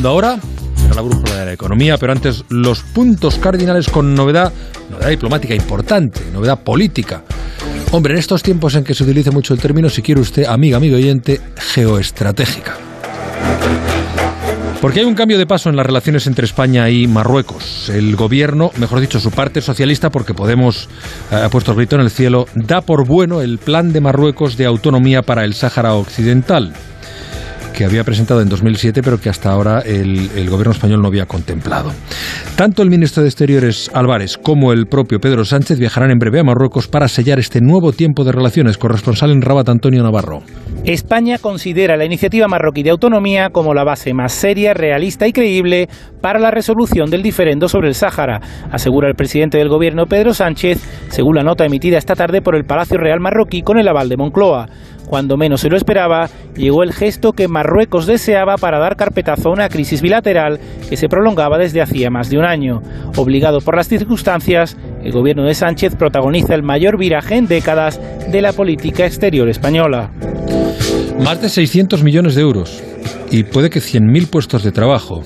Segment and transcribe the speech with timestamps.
[0.00, 0.38] segunda hora
[0.76, 4.50] será la brújula de la economía, pero antes los puntos cardinales con novedad,
[4.90, 7.22] novedad diplomática importante, novedad política.
[7.90, 10.78] Hombre, en estos tiempos en que se utiliza mucho el término, si quiere usted, amiga,
[10.78, 12.78] amigo oyente, geoestratégica.
[14.80, 17.90] Porque hay un cambio de paso en las relaciones entre España y Marruecos.
[17.90, 20.88] El gobierno, mejor dicho, su parte socialista, porque Podemos
[21.30, 24.56] eh, ha puesto el grito en el cielo, da por bueno el plan de Marruecos
[24.56, 26.72] de autonomía para el Sáhara Occidental
[27.70, 31.26] que había presentado en 2007, pero que hasta ahora el, el, gobierno español no había
[31.26, 31.92] contemplado.
[32.56, 36.44] Tanto el ministro de Exteriores Álvarez como el propio Pedro Sánchez viajarán en breve a
[36.44, 38.78] Marruecos para sellar este nuevo tiempo de relaciones.
[38.78, 40.42] Corresponsal en Rabat, Antonio Navarro.
[40.84, 45.88] España considera la iniciativa marroquí de autonomía como la base más seria, realista y creíble
[46.20, 50.80] para la resolución del diferendo sobre el Sáhara, asegura el presidente del gobierno Pedro Sánchez,
[51.08, 54.16] según la nota emitida esta tarde por el Palacio Real marroquí con el aval de
[54.16, 54.68] Moncloa.
[55.10, 59.52] Cuando menos se lo esperaba, llegó el gesto que Marruecos deseaba para dar carpetazo a
[59.52, 62.80] una crisis bilateral que se prolongaba desde hacía más de un año.
[63.16, 68.40] Obligado por las circunstancias, el gobierno de Sánchez protagoniza el mayor viraje en décadas de
[68.40, 70.12] la política exterior española.
[71.18, 72.80] Más de 600 millones de euros
[73.32, 75.24] y puede que 100.000 puestos de trabajo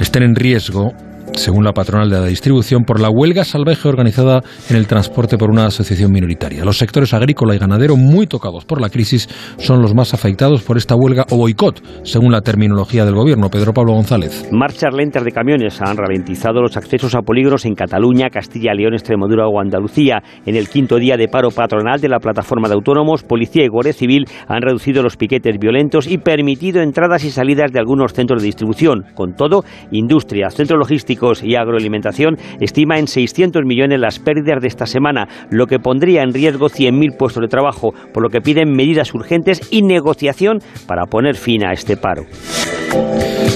[0.00, 0.92] estén en riesgo
[1.34, 5.50] según la patronal de la distribución, por la huelga salvaje organizada en el transporte por
[5.50, 6.64] una asociación minoritaria.
[6.64, 9.28] Los sectores agrícola y ganadero, muy tocados por la crisis,
[9.58, 13.50] son los más afectados por esta huelga o boicot, según la terminología del gobierno.
[13.50, 14.48] Pedro Pablo González.
[14.52, 19.46] Marchas lentas de camiones han ralentizado los accesos a polígonos en Cataluña, Castilla, León, Extremadura
[19.46, 20.22] o Andalucía.
[20.46, 23.92] En el quinto día de paro patronal de la plataforma de autónomos, policía y guardia
[23.92, 28.46] civil han reducido los piquetes violentos y permitido entradas y salidas de algunos centros de
[28.46, 29.04] distribución.
[29.14, 34.86] Con todo, industria, centros logísticos, y agroalimentación estima en 600 millones las pérdidas de esta
[34.86, 39.14] semana, lo que pondría en riesgo 100.000 puestos de trabajo, por lo que piden medidas
[39.14, 42.24] urgentes y negociación para poner fin a este paro.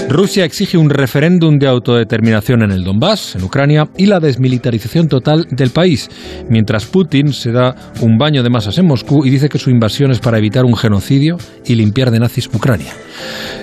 [0.09, 5.47] Rusia exige un referéndum de autodeterminación en el Donbass, en Ucrania, y la desmilitarización total
[5.49, 6.09] del país,
[6.49, 10.11] mientras Putin se da un baño de masas en Moscú y dice que su invasión
[10.11, 12.93] es para evitar un genocidio y limpiar de nazis Ucrania.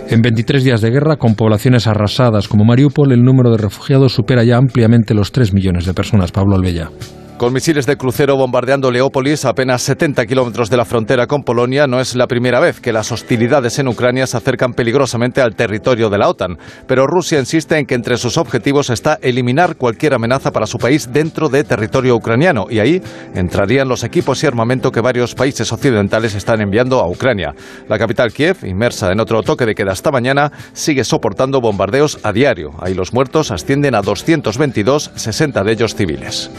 [0.09, 4.45] En 23 días de guerra, con poblaciones arrasadas como Mariupol, el número de refugiados supera
[4.45, 6.33] ya ampliamente los 3 millones de personas.
[6.33, 6.91] Pablo Albella.
[7.39, 12.01] Con misiles de crucero bombardeando Leópolis, apenas 70 kilómetros de la frontera con Polonia, no
[12.01, 16.19] es la primera vez que las hostilidades en Ucrania se acercan peligrosamente al territorio de
[16.19, 16.57] la OTAN.
[16.87, 21.13] Pero Rusia insiste en que entre sus objetivos está eliminar cualquier amenaza para su país
[21.13, 22.67] dentro de territorio ucraniano.
[22.71, 23.03] Y ahí
[23.35, 27.57] entrarían los equipos y armamento que varios países occidentales están enviando a Ucrania.
[27.89, 32.33] La capital Kiev, inmersa en otro toque de queda hasta mañana, sigue soportando bombardeos a
[32.33, 32.71] diario.
[32.79, 36.51] Ahí los muertos ascienden a 222, 60 de ellos civiles.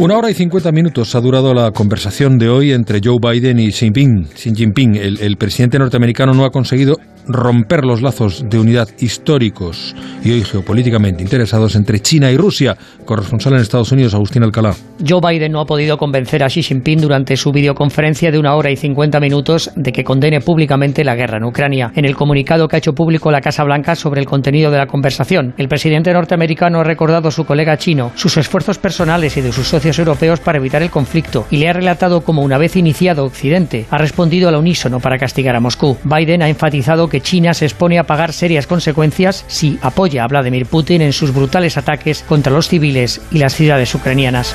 [0.00, 3.70] Una hora y cincuenta minutos ha durado la conversación de hoy entre Joe Biden y
[3.70, 4.28] Xi Jinping.
[4.34, 9.94] Xi Jinping, el, el presidente norteamericano, no ha conseguido romper los lazos de unidad históricos
[10.22, 12.76] y hoy geopolíticamente interesados entre China y Rusia.
[13.04, 14.74] Corresponsal en Estados Unidos, Agustín Alcalá.
[15.06, 18.70] Joe Biden no ha podido convencer a Xi Jinping durante su videoconferencia de una hora
[18.70, 21.92] y 50 minutos de que condene públicamente la guerra en Ucrania.
[21.94, 24.86] En el comunicado que ha hecho público la Casa Blanca sobre el contenido de la
[24.86, 29.52] conversación, el presidente norteamericano ha recordado a su colega chino sus esfuerzos personales y de
[29.52, 33.24] sus socios europeos para evitar el conflicto y le ha relatado cómo una vez iniciado
[33.24, 35.96] Occidente ha respondido al unísono para castigar a Moscú.
[36.04, 40.66] Biden ha enfatizado que China se expone a pagar serias consecuencias si apoya a Vladimir
[40.66, 44.54] Putin en sus brutales ataques contra los civiles y las ciudades ucranianas.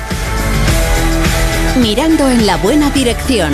[1.80, 3.52] Mirando en la buena dirección.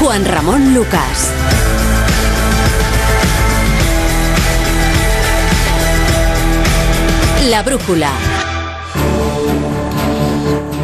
[0.00, 1.32] Juan Ramón Lucas.
[7.50, 8.27] La brújula.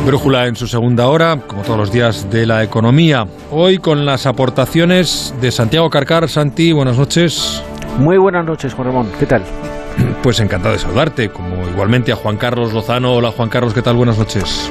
[0.04, 3.24] Brújula en su segunda hora, como todos los días de la economía.
[3.50, 6.28] Hoy con las aportaciones de Santiago Carcar.
[6.28, 7.62] Santi, buenas noches.
[7.98, 9.08] Muy buenas noches, Juan Ramón.
[9.18, 9.42] ¿Qué tal?
[10.22, 13.14] Pues encantado de saludarte, como igualmente a Juan Carlos Lozano.
[13.14, 13.96] Hola Juan Carlos, ¿qué tal?
[13.96, 14.70] Buenas noches.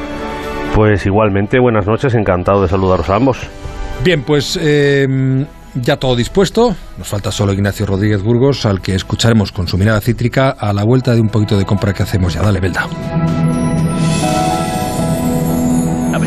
[0.75, 3.39] Pues igualmente, buenas noches, encantado de saludaros a ambos.
[4.03, 5.45] Bien, pues eh,
[5.75, 6.75] ya todo dispuesto.
[6.97, 10.83] Nos falta solo Ignacio Rodríguez Burgos, al que escucharemos con su mirada cítrica a la
[10.83, 12.41] vuelta de un poquito de compra que hacemos ya.
[12.41, 12.87] Dale, Belda.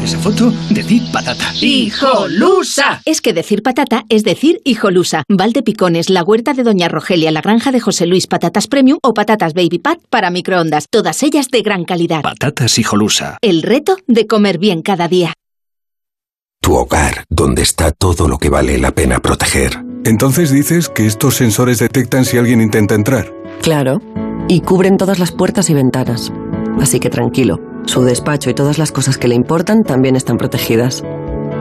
[0.06, 1.52] Esa foto, decir patata.
[1.60, 3.02] ¡Hijolusa!
[3.04, 5.24] Es que decir patata es decir hijolusa.
[5.28, 9.14] Valde Picones, la huerta de Doña Rogelia, la granja de José Luis, patatas premium o
[9.14, 10.86] patatas baby pat para microondas.
[10.92, 12.22] Todas ellas de gran calidad.
[12.22, 13.38] Patatas hijolusa.
[13.42, 15.32] El reto de comer bien cada día.
[16.60, 19.84] Tu hogar, donde está todo lo que vale la pena proteger.
[20.04, 23.34] Entonces dices que estos sensores detectan si alguien intenta entrar.
[23.60, 24.00] Claro.
[24.46, 26.32] Y cubren todas las puertas y ventanas.
[26.80, 27.58] Así que tranquilo.
[27.86, 31.02] Su despacho y todas las cosas que le importan también están protegidas.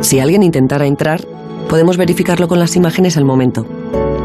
[0.02, 1.26] Si alguien intentara entrar,
[1.70, 3.66] podemos verificarlo con las imágenes al momento.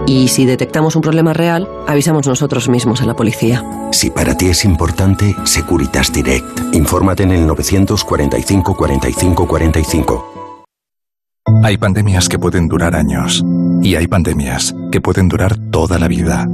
[0.06, 3.64] Y si detectamos un problema real, avisamos nosotros mismos a la policía.
[3.92, 6.74] Si para ti es importante, Securitas Direct.
[6.74, 10.34] Infórmate en el 945 45 45.
[11.62, 13.44] Hay pandemias que pueden durar años
[13.82, 16.48] y hay pandemias que pueden durar toda la vida.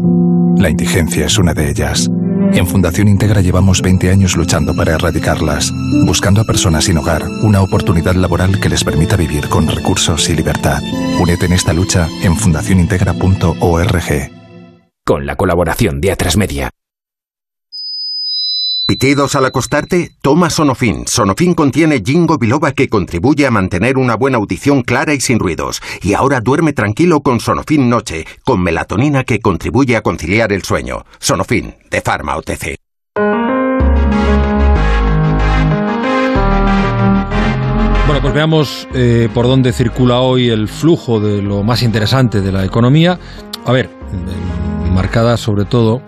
[0.57, 2.11] La indigencia es una de ellas.
[2.53, 5.73] En Fundación Integra llevamos 20 años luchando para erradicarlas,
[6.05, 10.35] buscando a personas sin hogar una oportunidad laboral que les permita vivir con recursos y
[10.35, 10.83] libertad.
[11.21, 14.31] Únete en esta lucha en fundacionintegra.org.
[15.05, 16.71] Con la colaboración de Atrasmedia.
[18.87, 20.13] ¿Pitidos al acostarte?
[20.23, 21.09] Toma Sonofin.
[21.09, 25.83] Sonofin contiene Jingo Biloba que contribuye a mantener una buena audición clara y sin ruidos.
[26.03, 31.05] Y ahora duerme tranquilo con Sonofin Noche, con melatonina que contribuye a conciliar el sueño.
[31.19, 32.77] Sonofin, de Pharma OTC.
[38.07, 42.53] Bueno, pues veamos eh, por dónde circula hoy el flujo de lo más interesante de
[42.53, 43.19] la economía.
[43.65, 46.03] A ver, eh, marcada sobre todo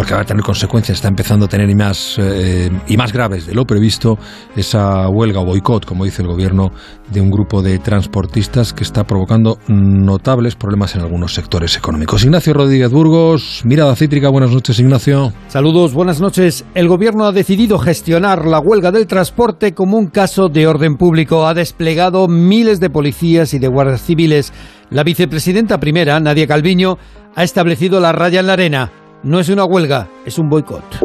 [0.00, 3.46] porque va a tener consecuencias, está empezando a tener y más, eh, y más graves
[3.46, 4.18] de lo previsto
[4.56, 6.72] esa huelga o boicot, como dice el gobierno,
[7.12, 12.24] de un grupo de transportistas que está provocando notables problemas en algunos sectores económicos.
[12.24, 15.34] Ignacio Rodríguez Burgos, Mirada Cítrica, buenas noches Ignacio.
[15.48, 16.64] Saludos, buenas noches.
[16.74, 21.46] El gobierno ha decidido gestionar la huelga del transporte como un caso de orden público.
[21.46, 24.50] Ha desplegado miles de policías y de guardias civiles.
[24.88, 26.96] La vicepresidenta primera, Nadia Calviño,
[27.36, 31.00] ha establecido la raya en la arena no es una huelga, es un boicot.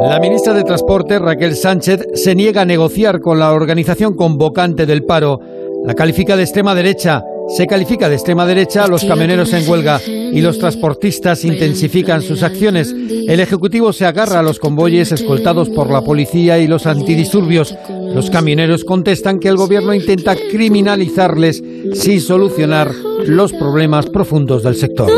[0.00, 5.04] La ministra de Transporte, Raquel Sánchez, se niega a negociar con la organización convocante del
[5.04, 5.40] paro.
[5.84, 7.22] La califica de extrema derecha.
[7.48, 12.42] Se califica de extrema derecha a los camioneros en huelga y los transportistas intensifican sus
[12.42, 12.92] acciones.
[12.92, 17.74] El Ejecutivo se agarra a los convoyes escoltados por la policía y los antidisturbios.
[18.14, 21.62] Los camioneros contestan que el gobierno intenta criminalizarles
[21.94, 22.92] sin solucionar
[23.26, 25.10] los problemas profundos del sector.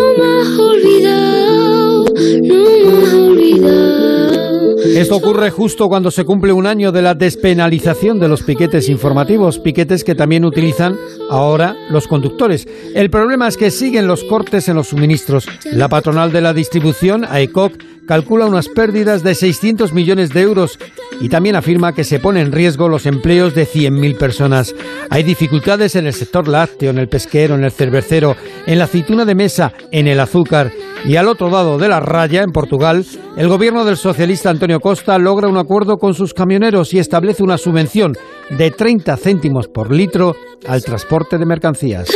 [4.85, 9.59] Esto ocurre justo cuando se cumple un año de la despenalización de los piquetes informativos,
[9.59, 10.97] piquetes que también utilizan
[11.29, 12.67] ahora los conductores.
[12.95, 15.47] El problema es que siguen los cortes en los suministros.
[15.73, 17.73] La patronal de la distribución, AECOC,
[18.11, 20.81] calcula unas pérdidas de 600 millones de euros
[21.21, 24.75] y también afirma que se pone en riesgo los empleos de 100.000 personas.
[25.11, 28.35] Hay dificultades en el sector lácteo, en el pesquero, en el cervecero,
[28.67, 30.73] en la aceituna de mesa, en el azúcar.
[31.05, 35.17] Y al otro lado de la raya, en Portugal, el gobierno del socialista Antonio Costa
[35.17, 38.17] logra un acuerdo con sus camioneros y establece una subvención
[38.51, 40.35] de 30 céntimos por litro
[40.67, 42.11] al transporte de mercancías.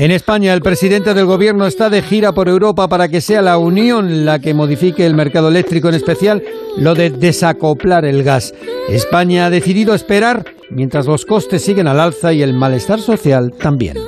[0.00, 3.58] En España, el presidente del gobierno está de gira por Europa para que sea la
[3.58, 6.42] Unión la que modifique el mercado eléctrico, en especial
[6.78, 8.54] lo de desacoplar el gas.
[8.88, 13.98] España ha decidido esperar mientras los costes siguen al alza y el malestar social también.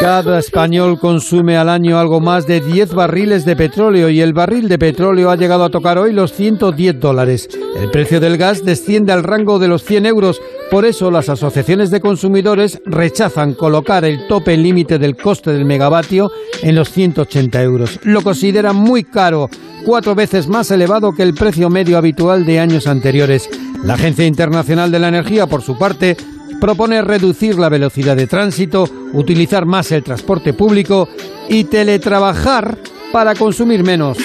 [0.00, 4.68] Cada español consume al año algo más de 10 barriles de petróleo y el barril
[4.68, 7.48] de petróleo ha llegado a tocar hoy los 110 dólares.
[7.80, 10.42] El precio del gas desciende al rango de los 100 euros.
[10.70, 16.30] Por eso las asociaciones de consumidores rechazan colocar el tope límite del coste del megavatio
[16.62, 18.00] en los 180 euros.
[18.02, 19.48] Lo consideran muy caro,
[19.86, 23.48] cuatro veces más elevado que el precio medio habitual de años anteriores.
[23.84, 26.16] La Agencia Internacional de la Energía, por su parte,
[26.64, 31.06] propone reducir la velocidad de tránsito, utilizar más el transporte público
[31.46, 32.78] y teletrabajar
[33.12, 34.16] para consumir menos.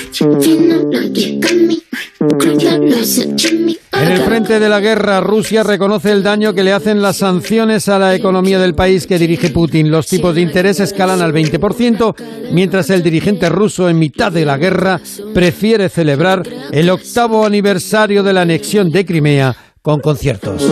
[3.91, 7.89] En el frente de la guerra, Rusia reconoce el daño que le hacen las sanciones
[7.89, 9.91] a la economía del país que dirige Putin.
[9.91, 12.15] Los tipos de interés escalan al 20%,
[12.53, 15.01] mientras el dirigente ruso en mitad de la guerra
[15.34, 20.63] prefiere celebrar el octavo aniversario de la anexión de Crimea con conciertos.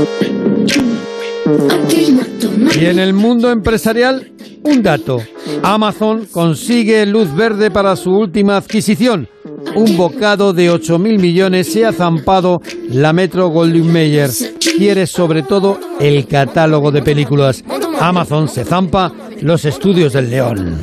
[2.80, 4.32] Y en el mundo empresarial,
[4.64, 5.20] un dato.
[5.64, 9.28] Amazon consigue luz verde para su última adquisición.
[9.76, 14.30] Un bocado de 8.000 millones se ha zampado la Metro Goldwyn Mayer.
[14.78, 17.64] Quiere sobre todo el catálogo de películas.
[18.00, 19.12] Amazon se zampa
[19.42, 20.78] los estudios del León.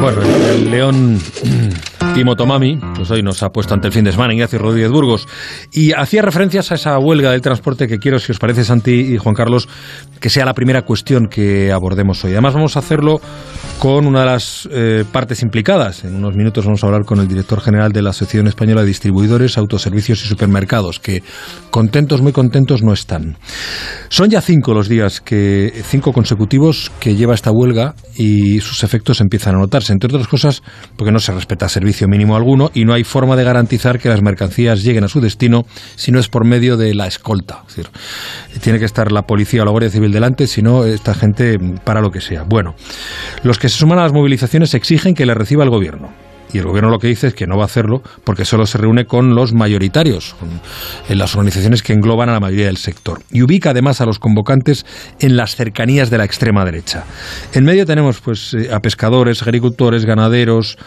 [0.00, 1.18] Bueno, el León
[2.18, 5.28] y Motomami, pues hoy nos ha puesto ante el fin de semana Ignacio Rodríguez Burgos.
[5.72, 9.18] Y hacía referencias a esa huelga del transporte que quiero, si os parece, Santi y
[9.18, 9.68] Juan Carlos,
[10.18, 12.32] que sea la primera cuestión que abordemos hoy.
[12.32, 13.20] Además, vamos a hacerlo
[13.78, 16.04] con una de las eh, partes implicadas.
[16.04, 18.86] En unos minutos vamos a hablar con el director general de la Asociación Española de
[18.86, 21.22] Distribuidores, Autoservicios y Supermercados, que
[21.70, 23.36] contentos, muy contentos no están.
[24.08, 29.20] Son ya cinco los días, que cinco consecutivos que lleva esta huelga y sus efectos
[29.20, 30.62] empiezan a notarse, entre otras cosas
[30.96, 34.22] porque no se respeta servicio mínimo alguno y no hay forma de garantizar que las
[34.22, 35.66] mercancías lleguen a su destino
[35.96, 37.62] si no es por medio de la escolta.
[37.68, 37.90] Es decir,
[38.62, 42.00] tiene que estar la policía o la Guardia Civil delante, si no, esta gente para
[42.00, 42.42] lo que sea.
[42.42, 42.74] Bueno,
[43.42, 46.10] los que se suman a las movilizaciones exigen que le reciba el gobierno.
[46.52, 48.78] Y el gobierno lo que dice es que no va a hacerlo porque solo se
[48.78, 50.36] reúne con los mayoritarios,
[51.08, 53.20] en las organizaciones que engloban a la mayoría del sector.
[53.30, 54.86] Y ubica además a los convocantes
[55.18, 57.04] en las cercanías de la extrema derecha.
[57.52, 60.78] En medio tenemos pues eh, a pescadores, agricultores, ganaderos,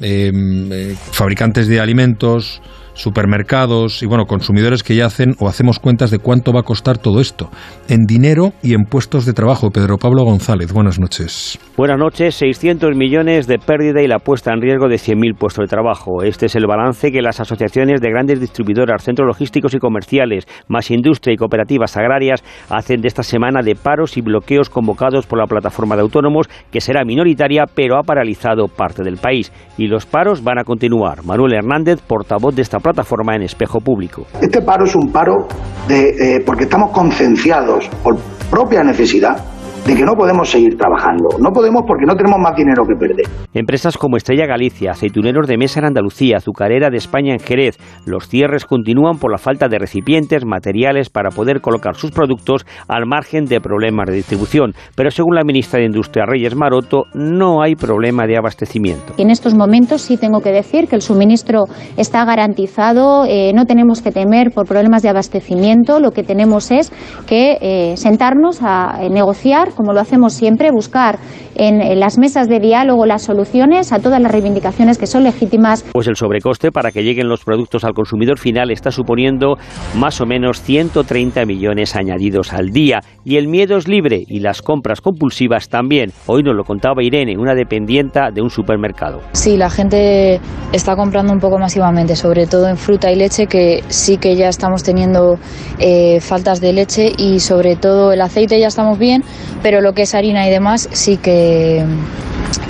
[0.00, 2.60] em, eh, fabricantes de alimentos,
[2.96, 6.98] supermercados y bueno, consumidores que ya hacen o hacemos cuentas de cuánto va a costar
[6.98, 7.50] todo esto
[7.88, 9.70] en dinero y en puestos de trabajo.
[9.70, 11.58] Pedro Pablo González, buenas noches.
[11.76, 15.68] Buenas noches, 600 millones de pérdida y la puesta en riesgo de 100.000 puestos de
[15.68, 16.22] trabajo.
[16.22, 20.90] Este es el balance que las asociaciones de grandes distribuidoras, centros logísticos y comerciales, más
[20.90, 25.46] industria y cooperativas agrarias hacen de esta semana de paros y bloqueos convocados por la
[25.46, 29.52] plataforma de autónomos, que será minoritaria pero ha paralizado parte del país.
[29.76, 31.24] Y los paros van a continuar.
[31.24, 34.26] Manuel Hernández, portavoz de esta plataforma en espejo público.
[34.40, 35.48] Este paro es un paro
[35.88, 38.16] de, eh, porque estamos concienciados por
[38.48, 39.42] propia necesidad
[39.86, 41.28] de que no podemos seguir trabajando.
[41.38, 43.26] No podemos porque no tenemos más dinero que perder.
[43.54, 48.28] Empresas como Estrella Galicia, aceituneros de mesa en Andalucía, azucarera de España en Jerez, los
[48.28, 53.44] cierres continúan por la falta de recipientes, materiales para poder colocar sus productos al margen
[53.44, 54.72] de problemas de distribución.
[54.96, 59.14] Pero según la ministra de Industria Reyes Maroto, no hay problema de abastecimiento.
[59.18, 61.66] En estos momentos sí tengo que decir que el suministro
[61.96, 66.92] está garantizado, eh, no tenemos que temer por problemas de abastecimiento, lo que tenemos es
[67.26, 71.18] que eh, sentarnos a eh, negociar como lo hacemos siempre, buscar
[71.54, 75.84] en, las mesas de diálogo las soluciones a todas las reivindicaciones que son legítimas.
[75.92, 79.56] Pues el sobrecoste para que lleguen los productos al consumidor final está suponiendo
[79.94, 83.00] más o menos 130 millones añadidos al día.
[83.24, 86.12] Y el miedo es libre y las compras compulsivas también.
[86.26, 89.20] Hoy nos lo contaba Irene, una dependienta de un supermercado.
[89.32, 90.40] Sí, la gente
[90.72, 94.48] está comprando un poco masivamente, sobre todo en fruta y leche, que sí que ya
[94.48, 95.38] estamos teniendo
[95.78, 99.22] eh, faltas de leche y sobre todo el aceite ya estamos bien,
[99.66, 101.84] pero lo que es harina y demás sí que,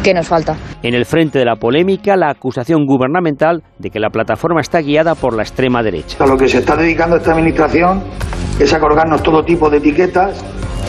[0.02, 0.56] que nos falta.
[0.82, 5.14] En el frente de la polémica, la acusación gubernamental de que la plataforma está guiada
[5.14, 6.16] por la extrema derecha.
[6.24, 8.02] A lo que se está dedicando esta administración
[8.58, 10.42] es a colgarnos todo tipo de etiquetas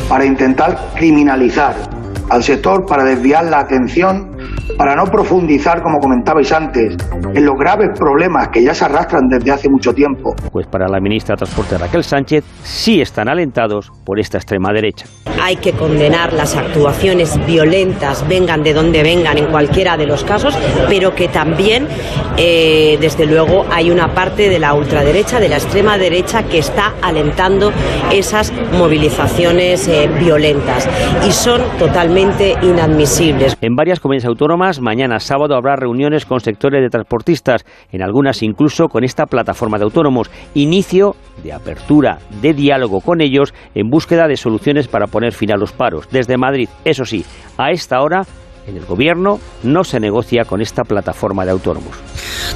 [0.07, 1.75] para intentar criminalizar
[2.29, 4.35] al sector, para desviar la atención
[4.77, 6.95] para no profundizar, como comentabais antes,
[7.33, 10.35] en los graves problemas que ya se arrastran desde hace mucho tiempo.
[10.51, 15.07] Pues para la ministra de Transporte Raquel Sánchez sí están alentados por esta extrema derecha.
[15.41, 20.57] Hay que condenar las actuaciones violentas, vengan de donde vengan, en cualquiera de los casos,
[20.87, 21.87] pero que también,
[22.37, 26.93] eh, desde luego, hay una parte de la ultraderecha, de la extrema derecha, que está
[27.01, 27.71] alentando
[28.11, 30.87] esas movilizaciones eh, violentas
[31.27, 33.57] y son totalmente inadmisibles.
[33.61, 38.87] En varias comunidades autónomas, mañana sábado habrá reuniones con sectores de transportistas, en algunas incluso
[38.87, 40.31] con esta plataforma de autónomos.
[40.55, 45.57] Inicio de apertura de diálogo con ellos en búsqueda de soluciones para poner fin a
[45.57, 46.07] los paros.
[46.09, 47.23] Desde Madrid, eso sí,
[47.55, 48.23] a esta hora
[48.65, 51.95] en el gobierno no se negocia con esta plataforma de autónomos.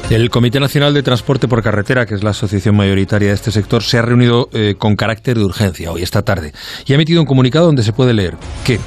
[0.10, 3.84] El Comité Nacional de Transporte por Carretera, que es la asociación mayoritaria de este sector,
[3.84, 6.52] se ha reunido eh, con carácter de urgencia hoy, esta tarde,
[6.88, 8.34] y ha emitido un comunicado donde se puede leer
[8.66, 8.80] que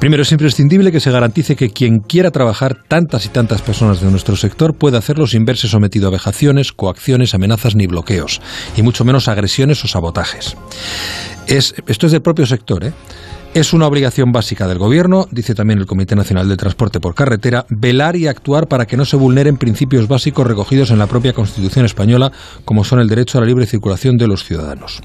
[0.00, 4.10] Primero, es imprescindible que se garantice que quien quiera trabajar, tantas y tantas personas de
[4.10, 8.42] nuestro sector, pueda hacerlo sin verse sometido a vejaciones, coacciones, amenazas ni bloqueos,
[8.76, 10.56] y mucho menos agresiones o sabotajes.
[11.46, 12.92] esto es del propio sector, ¿eh?
[13.54, 17.64] Es una obligación básica del Gobierno, dice también el Comité Nacional de Transporte por Carretera,
[17.68, 21.84] velar y actuar para que no se vulneren principios básicos recogidos en la propia Constitución
[21.84, 22.32] española,
[22.64, 25.00] como son el derecho a la libre circulación de los ciudadanos.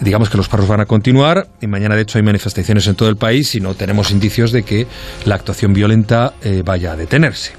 [0.00, 3.08] Digamos que los paros van a continuar y mañana, de hecho, hay manifestaciones en todo
[3.08, 4.86] el país y no tenemos indicios de que
[5.24, 7.50] la actuación violenta eh, vaya a detenerse.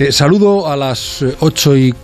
[0.00, 1.94] Eh, saludo a las eh, ocho y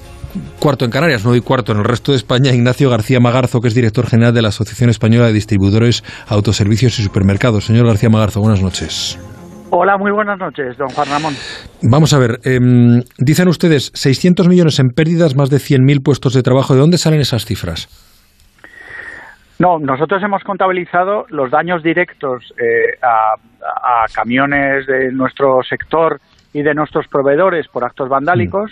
[0.59, 3.69] cuarto en Canarias, nueve y cuarto en el resto de España, Ignacio García Magarzo, que
[3.69, 7.66] es director general de la Asociación Española de Distribuidores, Autoservicios y Supermercados.
[7.66, 9.19] Señor García Magarzo, buenas noches.
[9.71, 11.35] Hola, muy buenas noches, don Juan Ramón.
[11.83, 16.43] Vamos a ver, em, dicen ustedes 600 millones en pérdidas, más de 100.000 puestos de
[16.43, 16.75] trabajo.
[16.75, 17.88] ¿De dónde salen esas cifras?
[19.59, 23.35] No, nosotros hemos contabilizado los daños directos eh, a,
[24.14, 26.21] camiones de nuestro sector
[26.52, 28.71] y de nuestros proveedores por actos vandálicos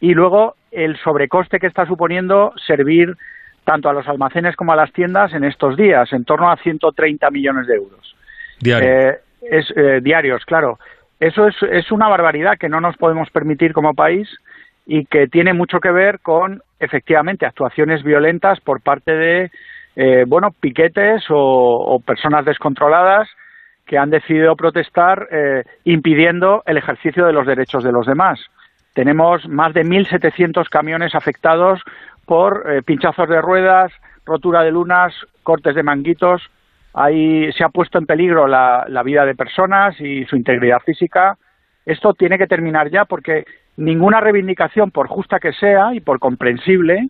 [0.00, 3.16] y luego el sobrecoste que está suponiendo servir
[3.64, 7.30] tanto a los almacenes como a las tiendas en estos días, en torno a 130
[7.30, 8.16] millones de euros.
[8.64, 10.78] Eh, es, eh, diarios, claro.
[11.18, 14.28] Eso es, es una barbaridad que no nos podemos permitir como país
[14.86, 19.50] y que tiene mucho que ver con, efectivamente, actuaciones violentas por parte de,
[19.96, 23.28] eh, bueno, piquetes o, personas descontroladas
[23.86, 25.28] que han decidido protestar
[25.84, 28.40] impidiendo el ejercicio de los derechos de los demás.
[28.94, 31.82] Tenemos más de 1.700 camiones afectados
[32.24, 33.92] por eh, pinchazos de ruedas,
[34.24, 36.42] rotura de lunas, cortes de manguitos.
[36.94, 41.36] Ahí se ha puesto en peligro la, vida de personas y su integridad física.
[41.84, 43.44] Esto tiene que terminar ya porque
[43.76, 47.08] ninguna reivindicación, por justa que sea y por comprensible,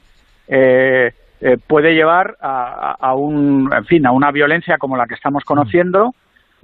[0.49, 1.13] eh,
[1.43, 6.15] eh, puede llevar a, un, en fin, a una violencia como la que estamos conociendo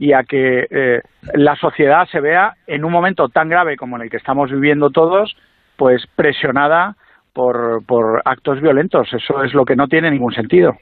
[0.00, 1.02] y a que eh,
[1.34, 4.88] la sociedad se vea en un momento tan grave como en el que estamos viviendo
[4.88, 5.36] todos,
[5.76, 6.96] pues presionada
[7.34, 9.08] por, por actos violentos.
[9.12, 10.72] Eso es lo que no tiene ningún sentido.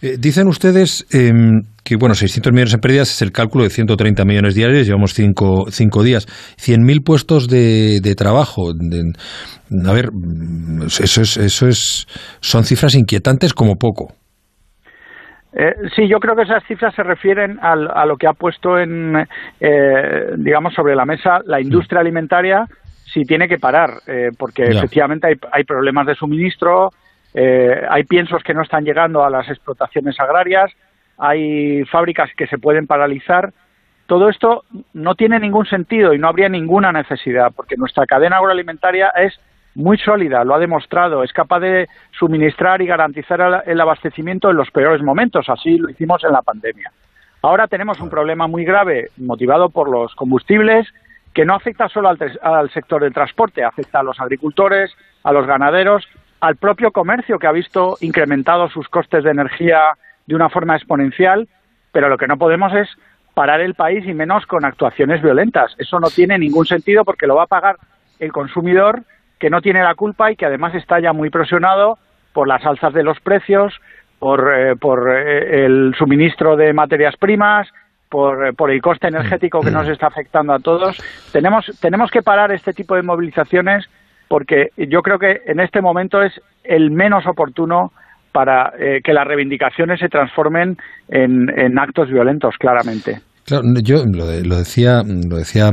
[0.00, 4.24] Eh, dicen ustedes em, que, bueno, 600 millones en pérdidas es el cálculo de 130
[4.24, 6.26] millones diarios, llevamos cinco, cinco días.
[6.56, 8.70] 100.000 puestos de, de trabajo.
[8.70, 10.10] a ver,
[10.86, 12.06] eso es, eso es,
[12.38, 14.14] son cifras inquietantes como poco.
[15.58, 19.26] Eh, sí, yo creo que esas cifras se refieren a lo que ha puesto en,
[19.58, 22.66] eh, digamos, sobre la mesa la industria alimentaria
[23.06, 26.90] si tiene que parar, eh, porque efectivamente hay, problemas de suministro,
[27.34, 30.70] hay piensos que no están llegando a las explotaciones agrarias,
[31.16, 33.52] hay fábricas que se pueden paralizar.
[34.06, 39.08] Todo esto no tiene ningún sentido y no habría ninguna necesidad, porque nuestra cadena agroalimentaria
[39.16, 39.38] es
[39.76, 44.70] muy sólida, lo ha demostrado, es capaz de suministrar y garantizar el abastecimiento en los
[44.70, 46.90] peores momentos, así lo hicimos en la pandemia.
[47.42, 50.88] Ahora tenemos un problema muy grave motivado por los combustibles
[51.34, 54.90] que no afecta solo al, sector del transporte, afecta a los agricultores,
[55.22, 56.08] a los ganaderos,
[56.40, 59.80] al propio comercio que ha visto incrementados sus costes de energía
[60.26, 61.46] de una forma exponencial,
[61.92, 62.88] pero lo que no podemos es
[63.34, 65.74] parar el país y menos con actuaciones violentas.
[65.76, 67.76] Eso no tiene ningún sentido porque lo va a pagar
[68.18, 69.02] el consumidor
[69.38, 71.98] que no tiene la culpa y que además está ya muy presionado
[72.32, 73.72] por las alzas de los precios,
[74.18, 77.68] por, eh, eh, el suministro de materias primas,
[78.08, 80.96] por, eh, por, el coste energético que nos está afectando a todos.
[81.32, 83.86] Tenemos, tenemos que parar este tipo de movilizaciones
[84.28, 86.32] porque yo creo que en este momento es
[86.64, 87.92] el menos oportuno
[88.32, 90.76] para que las reivindicaciones se transformen
[91.08, 93.20] en, actos violentos, claramente.
[93.46, 95.70] Claro, yo lo, lo decía, lo decía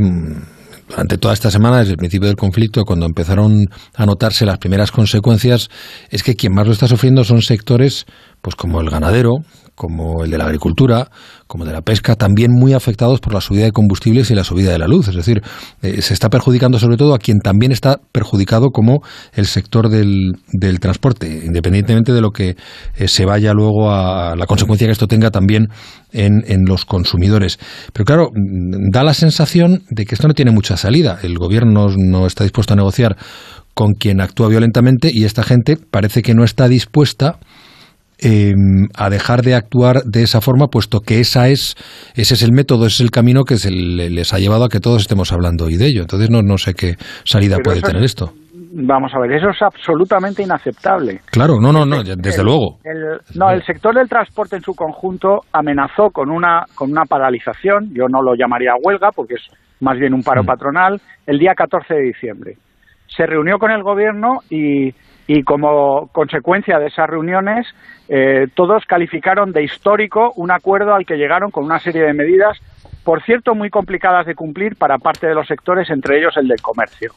[0.88, 4.92] durante toda esta semana, desde el principio del conflicto, cuando empezaron a notarse las primeras
[4.92, 5.70] consecuencias,
[6.10, 8.06] es que quien más lo está sufriendo son sectores
[8.44, 9.38] pues como el ganadero,
[9.74, 11.10] como el de la agricultura,
[11.48, 14.74] como de la pesca, también muy afectados por la subida de combustibles y la subida
[14.74, 15.08] de la luz.
[15.08, 15.42] Es decir,
[15.82, 19.02] eh, se está perjudicando sobre todo a quien también está perjudicado como
[19.32, 22.58] el sector del, del transporte, independientemente de lo que
[22.98, 25.70] eh, se vaya luego a la consecuencia que esto tenga también
[26.12, 27.60] en, en los consumidores.
[27.94, 31.18] Pero claro, mm, da la sensación de que esto no tiene mucha salida.
[31.24, 33.16] El gobierno no está dispuesto a negociar
[33.74, 37.40] con quien actúa violentamente y esta gente parece que no está dispuesta
[38.26, 41.76] Em, a dejar de actuar de esa forma, puesto que esa es,
[42.16, 44.80] ese es el método, ese es el camino que se les ha llevado a que
[44.80, 46.02] todos estemos hablando hoy de ello.
[46.04, 48.32] Entonces no, no sé qué salida puede tener esto.
[48.76, 51.20] Vamos a ver, eso es absolutamente inaceptable.
[51.32, 52.80] Claro, no, no, no, desde luego.
[53.36, 58.08] no, el sector del transporte en su conjunto amenazó con una, con una paralización, yo
[58.08, 59.46] no lo llamaría huelga porque es
[59.82, 60.46] más bien un paro mm.
[60.46, 62.54] patronal, el día 14 de diciembre.
[63.08, 64.94] Se reunió con el gobierno y
[65.28, 67.68] y como consecuencia de esas reuniones
[68.10, 72.58] eh, todos calificaron de histórico un acuerdo al que llegaron con una serie de medidas,
[73.04, 76.62] por cierto, muy complicadas de cumplir para parte de los sectores, entre ellos el del
[76.62, 77.14] comercio.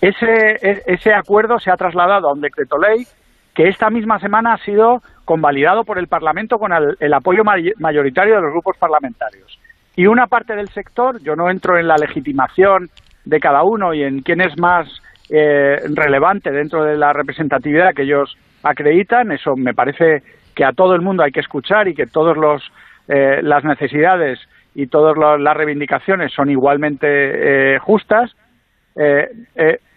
[0.00, 3.06] Ese, e, ese acuerdo se ha trasladado a un decreto ley
[3.54, 8.40] que esta misma semana ha sido convalidado por el Parlamento con el, apoyo mayoritario de
[8.40, 9.58] los grupos parlamentarios.
[9.94, 12.88] Y una parte del sector, yo no entro en la legitimación
[13.24, 14.88] de cada uno y en quién es más
[15.34, 19.32] eh, relevante dentro de la representatividad que ellos acreditan.
[19.32, 20.22] Eso me parece
[20.54, 22.62] que a todo el mundo hay que escuchar y que todas
[23.08, 24.38] eh, las necesidades
[24.74, 28.30] y todas las reivindicaciones son igualmente eh, justas.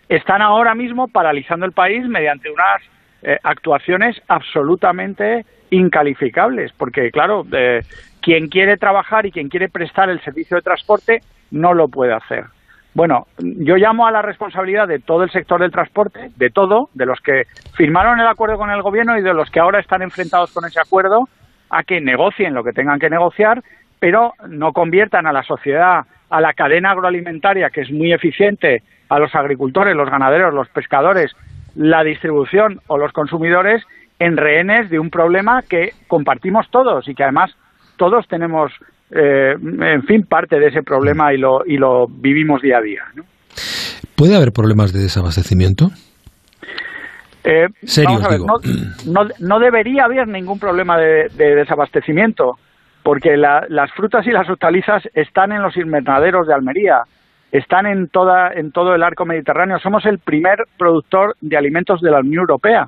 [0.08, 2.82] están ahora mismo paralizando el país mediante unas
[3.44, 7.44] actuaciones absolutamente incalificables, porque claro,
[8.22, 11.22] quien quiere trabajar y quien quiere prestar el servicio de transporte
[11.52, 12.46] no lo puede hacer.
[12.96, 17.06] Bueno, yo llamo a la responsabilidad de todo el sector del transporte, de todo, de
[17.06, 20.54] los que firmaron el acuerdo con el gobierno y de los que ahora están enfrentados
[20.54, 21.28] con ese acuerdo,
[21.70, 23.62] a que negocien lo que tengan que negociar,
[24.00, 29.20] pero no conviertan a la sociedad, a la cadena agroalimentaria, que es muy eficiente, a
[29.20, 31.36] los agricultores, los ganaderos, los pescadores,
[31.76, 33.84] la distribución o los consumidores
[34.20, 37.54] en rehenes de un problema que compartimos todos y que además
[37.98, 38.72] todos tenemos
[39.12, 43.04] eh, en fin, parte de ese problema y lo, y lo vivimos día a día.
[44.16, 45.90] ¿Puede haber problemas de desabastecimiento?
[47.44, 47.68] Eh,
[49.40, 52.58] no, debería haber ningún problema de, desabastecimiento,
[53.04, 57.04] porque las frutas y las hortalizas están en los invernaderos de Almería.
[57.52, 59.78] están en, toda, en todo el arco mediterráneo.
[59.80, 62.88] Somos el primer productor de alimentos de la Unión Europea.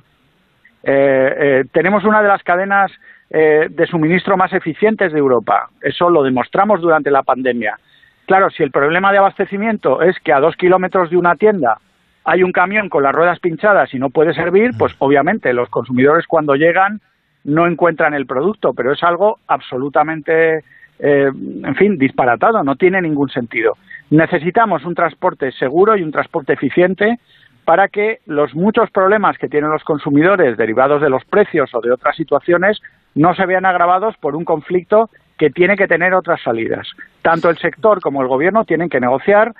[0.83, 2.91] Eh, eh, tenemos una de las cadenas
[3.29, 5.69] eh, de suministro más eficientes de Europa.
[5.81, 7.77] Eso lo demostramos durante la pandemia.
[8.25, 11.77] Claro, si el problema de abastecimiento es que a dos kilómetros de una tienda
[12.23, 16.25] hay un camión con las ruedas pinchadas y no puede servir, pues obviamente los consumidores
[16.27, 16.99] cuando llegan
[17.45, 20.63] no encuentran el producto, pero es algo absolutamente,
[20.99, 23.77] en fin, disparatado, no tiene ningún sentido.
[24.09, 27.17] Necesitamos un transporte seguro y un transporte eficiente
[27.63, 31.91] para que los muchos problemas que tienen los consumidores derivados de los precios o de
[31.91, 32.81] otras situaciones
[33.17, 36.87] no se vean agravados por un conflicto que tiene que tener otras salidas.
[37.21, 39.53] Tanto el sector como el gobierno tienen que negociar.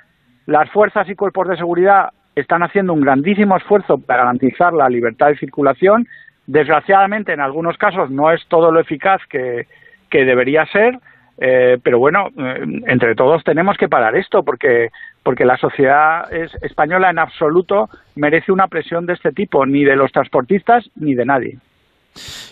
[0.46, 5.28] Las fuerzas y cuerpos de seguridad están haciendo un grandísimo esfuerzo para garantizar la libertad
[5.28, 6.06] de circulación.
[6.46, 9.66] Desgraciadamente, en algunos casos no es todo lo eficaz que,
[10.10, 10.98] debería ser,
[11.38, 14.90] eh, pero bueno, eh, entre todos tenemos que parar esto porque
[15.22, 20.10] porque la sociedad española en absoluto merece una presión de este tipo, ni de los
[20.10, 21.58] transportistas ni de nadie.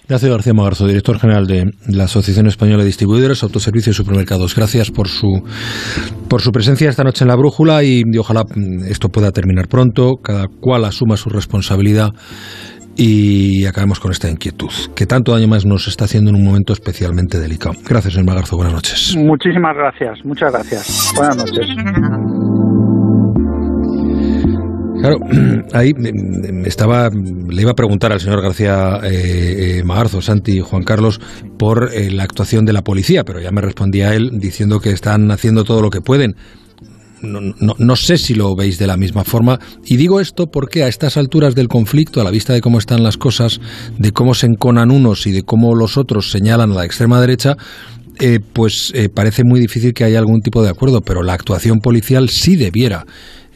[0.09, 4.55] Gracias García Magarzo, director general de la Asociación Española de Distribuidores, Autoservicios y Supermercados.
[4.55, 5.42] Gracias por su,
[6.29, 10.14] por su presencia esta noche en la brújula y ojalá mm, esto pueda terminar pronto,
[10.22, 12.11] cada cual asuma su responsabilidad
[12.96, 16.72] y acabemos con esta inquietud, que tanto daño más nos está haciendo en un momento
[16.72, 17.74] especialmente delicado.
[17.87, 18.57] Gracias, señor Magarzo.
[18.57, 19.14] Buenas noches.
[19.16, 20.24] Muchísimas gracias.
[20.24, 21.12] Muchas gracias.
[21.14, 21.66] Buenas noches.
[25.07, 25.21] Claro,
[25.73, 25.95] ahí
[26.64, 31.21] estaba, le iba a preguntar al señor García eh, eh, Magarzo, Santi y Juan Carlos
[31.59, 35.31] por eh, la actuación de la policía, pero ya me respondía él diciendo que están
[35.31, 36.35] haciendo todo lo que pueden
[37.23, 39.59] no, sé si lo veis de la misma forma.
[39.85, 43.03] Y digo esto porque a estas alturas del conflicto, a la vista de cómo están
[43.03, 43.61] las cosas,
[43.99, 47.57] de cómo se enconan unos y de cómo los otros señalan a la extrema derecha,
[48.18, 51.79] eh, pues eh, parece muy difícil que haya algún tipo de acuerdo, pero la actuación
[51.81, 53.05] policial sí debiera.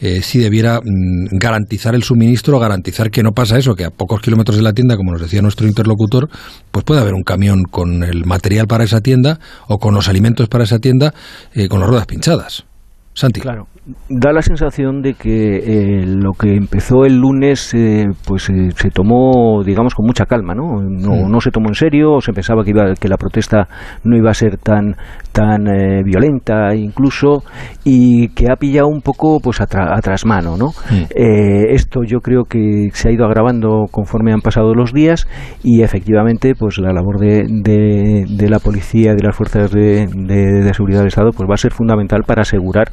[0.02, 4.56] Eh, debiera mm, garantizar el suministro, garantizar que no pasa eso, que a pocos kilómetros
[4.56, 6.30] de la tienda, como nos decía nuestro interlocutor,
[6.70, 10.48] pues puede haber un camión con el material para esa tienda o con los alimentos
[10.48, 11.12] para esa tienda
[11.68, 12.64] con las ruedas pinchadas.
[13.12, 13.40] Santi.
[13.40, 13.66] Claro,
[14.08, 18.90] da la sensación de que eh, lo que empezó el lunes eh, pues eh, se
[18.90, 20.80] tomó digamos con mucha calma ¿no?
[20.82, 23.68] No, no se tomó en serio se pensaba que iba que la protesta
[24.04, 24.96] no iba a ser tan
[25.32, 25.64] tan
[26.04, 27.44] violenta incluso
[27.84, 30.70] y que ha pillado un poco pues a, trasmano ¿no?
[31.14, 35.28] esto yo creo que se ha ido agravando conforme han pasado los días
[35.62, 40.98] y efectivamente pues la labor de, de, la policía de las fuerzas de, de, seguridad
[40.98, 42.88] del Estado pues va a ser fundamental para asegurar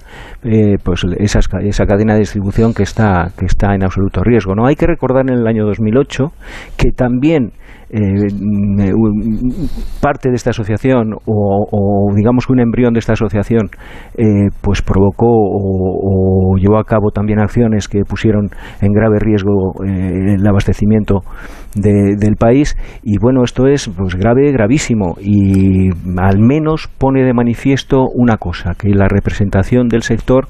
[0.87, 4.55] pues esa, esa cadena de distribución que está, que está en absoluto riesgo.
[4.55, 4.65] ¿no?
[4.65, 6.31] Hay que recordar en el año 2008
[6.77, 7.51] que también
[7.89, 8.91] eh,
[10.01, 13.69] parte de esta asociación o, digamos que un embrión de esta asociación
[14.17, 18.49] eh, pues provocó o, llevó a cabo también acciones que pusieron
[18.81, 21.21] en grave riesgo eh, el abastecimiento
[21.75, 22.75] del país.
[23.03, 25.15] Y bueno esto es pues grave gravísimo.
[25.21, 30.47] Y al menos pone de manifiesto una cosa que la representación del sector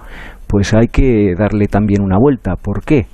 [0.48, 2.56] pues hay que darle también una vuelta.
[2.56, 3.06] ¿por qué?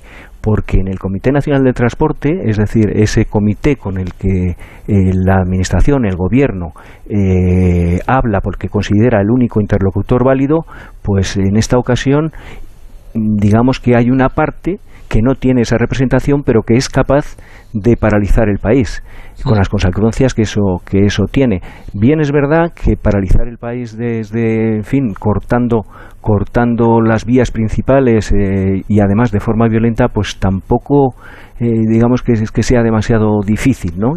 [0.44, 4.56] Porque en el Comité Nacional de Transporte, es decir, ese comité con el que eh,
[4.86, 6.72] la Administración, el Gobierno,
[7.08, 10.66] eh, habla porque considera el único interlocutor válido,
[11.02, 12.30] pues en esta ocasión
[13.14, 17.36] digamos que hay una parte que no tiene esa representación, pero que es capaz
[17.72, 19.02] de paralizar el país
[19.44, 21.60] con las consecuencias que eso que eso tiene.
[21.92, 25.82] Bien es verdad que paralizar el país desde, en fin, cortando
[26.24, 31.14] cortando las vías principales eh, y además de forma violenta, pues tampoco
[31.60, 34.14] eh, digamos que, que sea demasiado difícil, ¿no?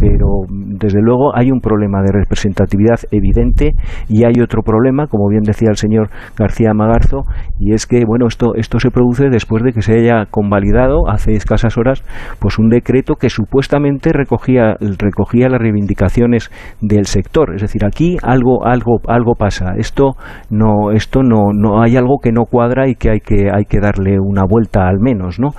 [0.00, 3.74] Pero desde luego hay un problema de representatividad evidente
[4.08, 7.22] y hay otro problema, como bien decía el señor García Magarzo,
[7.60, 11.34] y es que bueno esto esto se produce después de que se haya convalidado hace
[11.34, 12.02] escasas horas
[12.40, 18.66] pues un decreto que supuestamente recogía recogía las reivindicaciones del sector, es decir aquí algo
[18.66, 20.16] algo algo pasa, esto
[20.50, 23.80] no esto no no hay algo que no cuadra y que hay que hay que
[23.80, 25.50] darle una vuelta al menos, ¿no?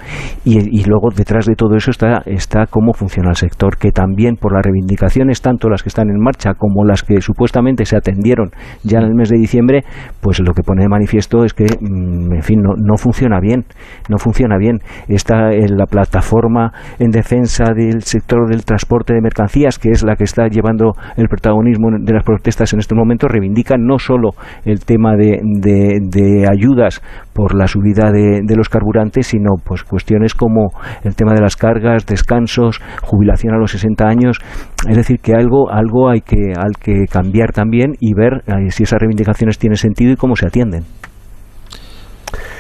[0.45, 4.53] Y, luego detrás de todo eso está, está cómo funciona el sector, que también por
[4.53, 8.51] las reivindicaciones, tanto las que están en marcha como las que supuestamente se atendieron
[8.83, 9.83] ya en el mes de diciembre,
[10.21, 13.65] pues lo que pone de manifiesto es que, mm, en fin, no, no funciona bien,
[14.09, 14.79] no funciona bien.
[15.07, 20.15] Está en la plataforma en defensa del sector del transporte de mercancías, que es la
[20.15, 24.31] que está llevando el protagonismo de las protestas en este momento, reivindica no solo
[24.65, 25.39] el tema de,
[26.49, 27.01] ayudas
[27.33, 30.69] por la subida de, de los carburantes, sino pues cuestiones como
[31.03, 34.39] el tema de las cargas, descansos, jubilación a los 60 años.
[34.87, 38.83] Es decir, que algo, algo hay, que, hay que cambiar también y ver eh, si
[38.83, 40.83] esas reivindicaciones tienen sentido y cómo se atienden.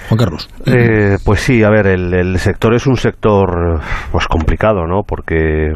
[0.09, 0.49] Juan Carlos.
[0.65, 3.79] Eh, pues sí, a ver, el, el sector es un sector
[4.11, 5.03] pues complicado, ¿no?
[5.07, 5.71] Porque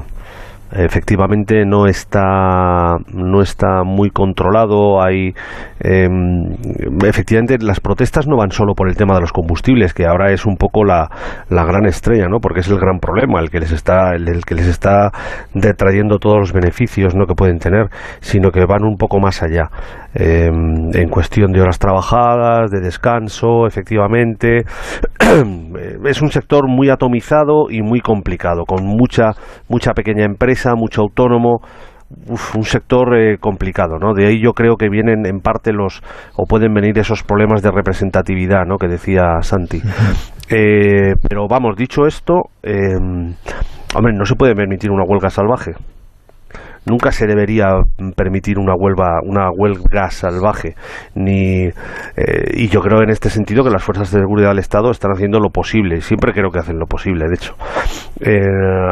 [0.72, 5.34] efectivamente no está no está muy controlado hay
[5.80, 6.56] em,
[7.06, 10.46] efectivamente las protestas no van solo por el tema de los combustibles que ahora es
[10.46, 11.10] un poco la,
[11.50, 14.56] la gran estrella no porque es el gran problema el que les está el, que
[14.56, 15.12] les está
[15.54, 17.90] detrayendo todos los beneficios no que pueden tener
[18.22, 19.70] sino que van un poco más allá
[20.16, 24.64] em, en cuestión de horas trabajadas de descanso efectivamente
[26.06, 29.32] es un sector muy atomizado y muy complicado con mucha
[29.70, 31.60] mucha pequeña empresa mucho autónomo,
[32.56, 34.14] un sector eh, complicado, ¿no?
[34.14, 36.02] De ahí yo creo que vienen en parte los,
[36.36, 38.78] o pueden venir esos problemas de representatividad, ¿no?
[38.78, 39.82] Que decía Santi.
[40.48, 42.94] Eh, pero vamos, dicho esto, eh,
[43.96, 45.72] hombre, no se puede permitir una huelga salvaje
[46.86, 47.68] nunca se debería
[48.16, 50.76] permitir una huelga, una huelga salvaje.
[51.16, 51.72] Ni, eh,
[52.54, 55.40] y yo creo en este sentido que las fuerzas de seguridad del Estado están haciendo
[55.40, 56.02] lo posible.
[56.02, 57.56] Siempre creo que hacen lo posible, de hecho.
[58.20, 58.40] Eh,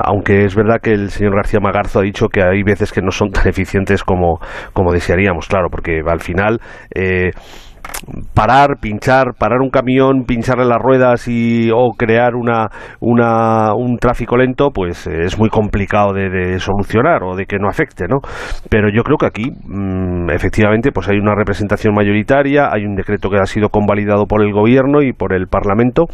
[0.03, 3.12] aunque es verdad que el señor García Magarzo ha dicho que hay veces que no
[3.12, 4.39] son tan eficientes como,
[4.73, 6.60] como desearíamos, claro, porque al final.
[6.93, 7.32] Eh,
[8.33, 12.67] parar, pinchar, parar un camión, pincharle las ruedas y o crear una,
[12.99, 17.69] una un tráfico lento, pues eh, es muy complicado de, solucionar o de que no
[17.69, 18.19] afecte, ¿no?
[18.69, 23.29] Pero yo creo que aquí, mm, efectivamente, pues hay una representación mayoritaria, hay un decreto
[23.29, 26.05] que ha sido convalidado por el gobierno y por el Parlamento.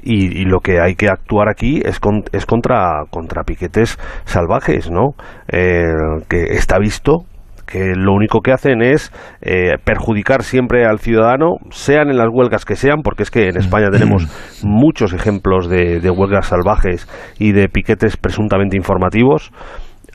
[0.00, 1.98] Y, lo que hay que actuar aquí es,
[2.32, 5.16] es contra, contra piquetes salvajes, ¿no?
[5.48, 5.92] Eh,
[6.28, 7.24] que está visto
[7.66, 12.64] que lo único que hacen es eh, perjudicar siempre al ciudadano, sean en las huelgas
[12.64, 14.26] que sean, porque es que en España tenemos
[14.62, 19.52] muchos ejemplos de, de huelgas salvajes y de piquetes presuntamente informativos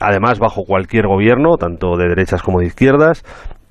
[0.00, 3.22] además bajo cualquier gobierno, tanto de derechas como de izquierdas,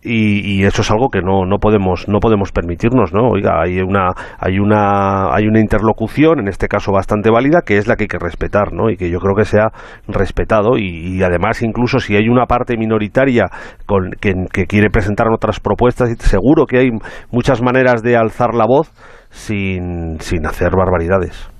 [0.03, 4.09] y, eso es algo que no, no podemos no podemos permitirnos no oiga hay una
[4.39, 8.07] hay una hay una interlocución en este caso bastante válida que es la que hay
[8.07, 9.69] que respetar no y que yo creo que sea
[10.07, 13.45] respetado y, además incluso si hay una parte minoritaria
[13.85, 16.89] con, que, que quiere presentar otras propuestas seguro que hay
[17.31, 18.91] muchas maneras de alzar la voz
[19.29, 21.50] sin, sin hacer barbaridades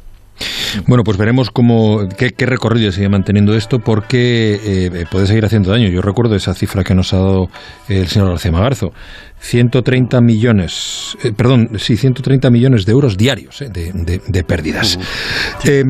[0.88, 5.90] bueno, pues veremos cómo, qué, recorrido sigue manteniendo esto, porque eh, puede seguir haciendo daño.
[5.90, 7.48] Yo recuerdo esa cifra que nos ha dado
[7.88, 8.92] el señor García Magarzo.
[9.40, 15.00] 130 millones, eh, perdón, sí, 130 millones de euros diarios eh, de, pérdidas.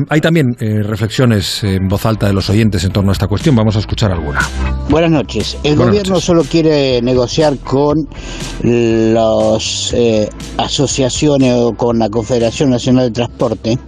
[0.08, 3.54] hay también reflexiones en voz alta de los oyentes en torno a esta cuestión.
[3.54, 4.40] Vamos a escuchar alguna.
[4.88, 5.58] Buenas noches.
[5.64, 8.08] El gobierno solo quiere negociar con
[8.62, 9.94] las
[10.56, 13.78] asociaciones o con la Confederación Nacional de Transporte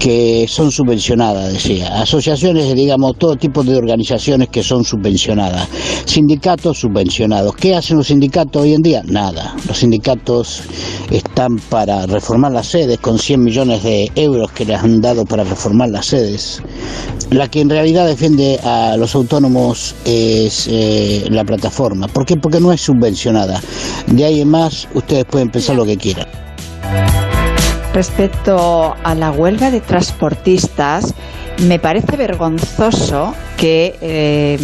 [0.00, 2.00] que son subvencionadas, decía.
[2.00, 5.68] Asociaciones, digamos, todo tipo de organizaciones que son subvencionadas.
[6.06, 7.54] Sindicatos subvencionados.
[7.54, 9.02] ¿Qué hacen los sindicatos hoy en día?
[9.04, 9.54] Nada.
[9.68, 10.62] Los sindicatos
[11.10, 15.44] están para reformar las sedes con 100 millones de euros que les han dado para
[15.44, 16.62] reformar las sedes.
[17.30, 22.08] La que en realidad defiende a los autónomos es eh, la plataforma.
[22.08, 22.38] ¿Por qué?
[22.38, 23.60] Porque no es subvencionada.
[24.06, 26.26] De ahí en más, ustedes pueden pensar lo que quieran.
[28.00, 31.14] Respecto a la huelga de transportistas,
[31.68, 34.58] me parece vergonzoso que eh,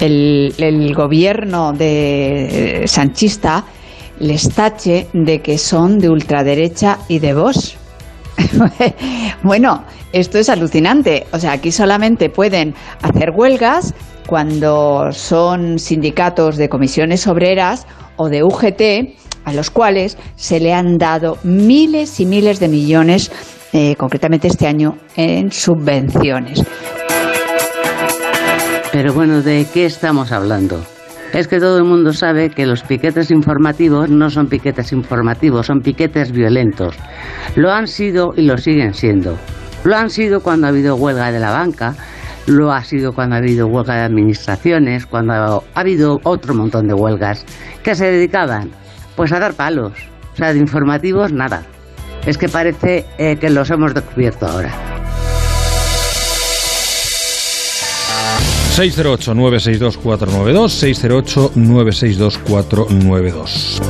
[0.00, 3.66] el, gobierno de Sanchista
[4.20, 7.76] les tache de que son de ultraderecha y de vos.
[9.42, 11.26] bueno, esto es alucinante.
[11.34, 13.92] O sea, aquí solamente pueden hacer huelgas
[14.26, 17.86] cuando son sindicatos de comisiones obreras
[18.22, 23.32] o de UGT a los cuales se le han dado miles y miles de millones,
[23.72, 26.62] eh, concretamente este año, en subvenciones.
[28.92, 30.84] Pero bueno, ¿de qué estamos hablando?
[31.32, 35.80] Es que todo el mundo sabe que los piquetes informativos no son piquetes informativos, son
[35.80, 36.94] piquetes violentos.
[37.56, 39.38] Lo han sido y lo siguen siendo.
[39.82, 41.96] Lo han sido cuando ha habido huelga de la banca,
[42.46, 46.94] lo ha sido cuando ha habido huelga de administraciones, cuando ha habido otro montón de
[46.94, 47.44] huelgas
[47.82, 48.70] que se dedicaban
[49.16, 49.92] pues a dar palos.
[50.32, 51.62] O sea, de informativos nada.
[52.26, 54.72] Es que parece eh, que los hemos descubierto ahora.
[58.76, 63.80] 608-962-492, 608-962-492.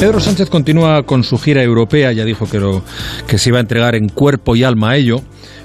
[0.00, 2.82] Pedro Sánchez continúa con su gira europea, ya dijo que, lo,
[3.28, 5.22] que se iba a entregar en cuerpo y alma a ello,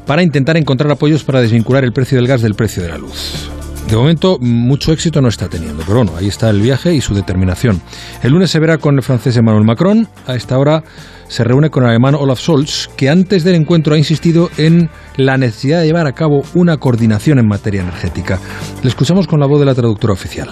[0.09, 3.47] para intentar encontrar apoyos para desvincular el precio del gas del precio de la luz.
[3.87, 7.13] De momento, mucho éxito no está teniendo, pero bueno, ahí está el viaje y su
[7.13, 7.79] determinación.
[8.23, 10.07] El lunes se verá con el francés Emmanuel Macron.
[10.25, 10.83] A esta hora
[11.27, 15.37] se reúne con el alemán Olaf Scholz, que antes del encuentro ha insistido en la
[15.37, 18.39] necesidad de llevar a cabo una coordinación en materia energética.
[18.81, 20.49] Le escuchamos con la voz de la traductora oficial.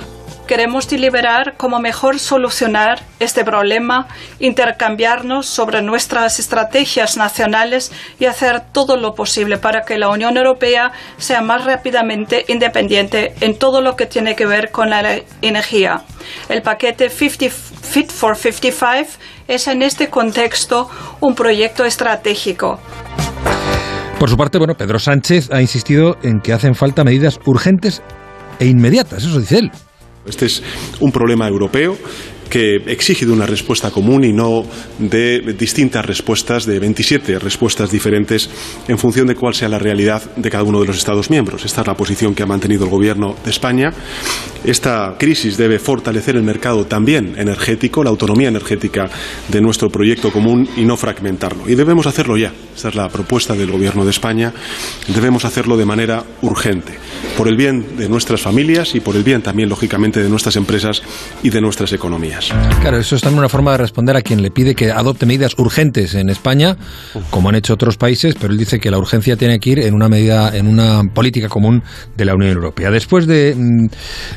[0.48, 4.08] Queremos deliberar cómo mejor solucionar este problema,
[4.40, 10.92] intercambiarnos sobre nuestras estrategias nacionales y hacer todo lo posible para que la Unión Europea
[11.18, 16.02] sea más rápidamente independiente en todo lo que tiene que ver con la energía.
[16.50, 22.80] El paquete Fit for 55 es en este contexto un proyecto estratégico.
[24.20, 28.02] Por su parte, bueno, Pedro Sánchez ha insistido en que hacen falta medidas urgentes
[28.60, 29.72] e inmediatas, eso dice él.
[30.28, 30.62] Este es
[31.00, 31.98] un problema europeo
[32.50, 34.64] que exige de una respuesta común y no
[35.00, 38.50] de distintas respuestas, de 27 respuestas diferentes
[38.88, 41.66] en función de cuál sea la realidad de cada uno de los Estados miembros.
[41.66, 43.92] Esta es la posición que ha mantenido el Gobierno de España.
[44.64, 49.10] Esta crisis debe fortalecer el mercado también energético, la autonomía energética
[49.48, 51.70] de nuestro proyecto común y no fragmentarlo.
[51.70, 52.52] Y debemos hacerlo ya.
[52.76, 54.54] Esta es la propuesta del Gobierno de España.
[55.08, 56.94] Debemos hacerlo de manera urgente,
[57.36, 61.02] por el bien de nuestras familias y por el bien también, lógicamente, de nuestras empresas
[61.44, 62.37] y de nuestras economías.
[62.82, 65.54] Claro, eso es también una forma de responder a quien le pide que adopte medidas
[65.58, 66.78] urgentes en España,
[67.30, 69.94] como han hecho otros países, pero él dice que la urgencia tiene que ir en
[69.94, 71.84] una medida, en una política común
[72.16, 72.92] de la Unión Europea.
[72.92, 73.88] Después de, mm,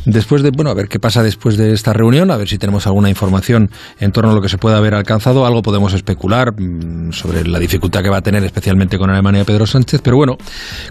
[0.06, 2.86] después de, bueno, a ver qué pasa después de esta reunión, a ver si tenemos
[2.86, 5.46] alguna información en torno a lo que se pueda haber alcanzado.
[5.46, 9.66] Algo podemos especular mm, sobre la dificultad que va a tener, especialmente con Alemania Pedro
[9.66, 10.00] Sánchez.
[10.02, 10.38] Pero bueno,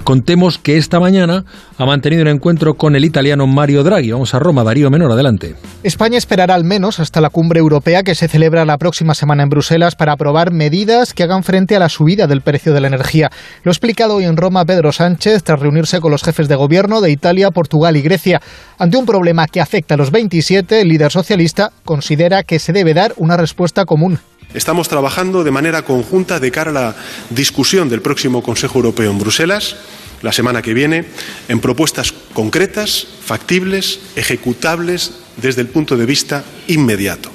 [0.03, 1.45] contemos que esta mañana
[1.77, 4.11] ha mantenido un encuentro con el italiano Mario Draghi.
[4.11, 5.55] Vamos a Roma, Darío Menor, adelante.
[5.83, 9.49] España esperará al menos hasta la cumbre europea que se celebra la próxima semana en
[9.49, 13.31] Bruselas para aprobar medidas que hagan frente a la subida del precio de la energía.
[13.63, 17.01] Lo ha explicado hoy en Roma Pedro Sánchez tras reunirse con los jefes de gobierno
[17.01, 18.41] de Italia, Portugal y Grecia.
[18.77, 22.93] Ante un problema que afecta a los 27, el líder socialista considera que se debe
[22.93, 24.19] dar una respuesta común.
[24.53, 26.95] Estamos trabajando de manera conjunta de cara a la
[27.29, 29.75] discusión del próximo Consejo Europeo en Bruselas
[30.21, 31.05] la semana que viene
[31.47, 37.31] en propuestas concretas, factibles, ejecutables desde el punto de vista inmediato.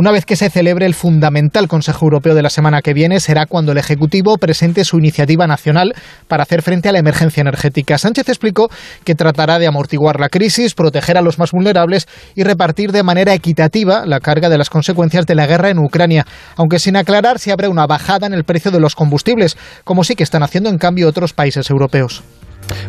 [0.00, 3.44] Una vez que se celebre el fundamental Consejo Europeo de la semana que viene, será
[3.44, 5.94] cuando el Ejecutivo presente su iniciativa nacional
[6.26, 7.98] para hacer frente a la emergencia energética.
[7.98, 8.70] Sánchez explicó
[9.04, 13.34] que tratará de amortiguar la crisis, proteger a los más vulnerables y repartir de manera
[13.34, 17.50] equitativa la carga de las consecuencias de la guerra en Ucrania, aunque sin aclarar si
[17.50, 20.78] habrá una bajada en el precio de los combustibles, como sí que están haciendo en
[20.78, 22.22] cambio otros países europeos.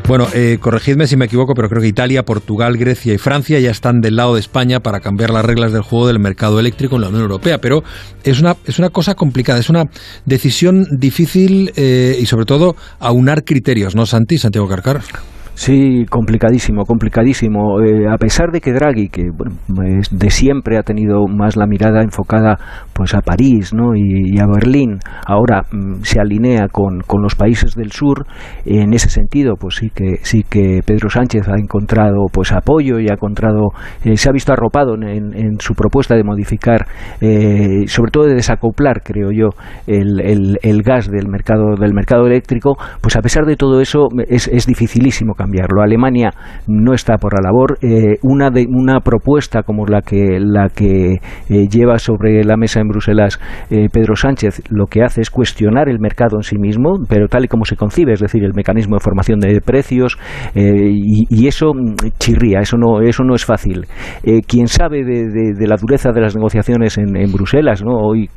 [0.08, 3.72] Bueno, eh, corregidme si me equivoco, pero creo que Italia, Portugal, Grecia y Francia ya
[3.72, 7.02] están del lado de España para cambiar las reglas del juego del mercado eléctrico en
[7.02, 7.60] la Unión Europea.
[7.60, 7.84] Pero
[8.24, 9.86] es una, es una cosa complicada, es una
[10.26, 14.38] decisión difícil eh, y sobre todo aunar criterios, ¿no, Santi?
[14.38, 15.02] Santiago Carcar.
[15.54, 17.82] Sí, complicadísimo, complicadísimo.
[17.82, 19.30] Eh, a pesar de que Draghi, que
[19.68, 22.58] de siempre ha tenido más la mirada enfocada
[22.94, 23.96] pues a París ¿no?
[23.96, 28.26] y, a Berlín, ahora mm, se alinea con, con, los países del sur.
[28.66, 33.08] En ese sentido, pues sí que sí que Pedro Sánchez ha encontrado pues apoyo y
[33.10, 33.70] ha encontrado
[34.04, 36.88] eh, se ha visto arropado en, su propuesta de modificar,
[37.20, 39.50] eh, sobre todo de desacoplar, creo yo,
[39.86, 42.78] el, el, el, gas del mercado del mercado eléctrico.
[43.02, 45.82] Pues a pesar de todo eso es, es dificilísimo cambiarlo.
[45.82, 46.32] Alemania
[46.68, 47.78] no está por la labor.
[47.82, 51.14] Eh, una, de, una propuesta como la que, la que
[51.50, 55.90] eh, lleva sobre la mesa en Bruselas eh, Pedro Sánchez lo que hace es cuestionar
[55.90, 58.96] el mercado en sí mismo, pero tal y como se concibe, es decir, el mecanismo
[58.96, 60.18] de formación de precios,
[60.54, 63.86] y, eso mm, chirría, eso no, eso no es fácil.
[64.48, 67.94] quien sabe de, la dureza de las negociaciones en, Bruselas, ¿no?
[67.98, 68.30] hoy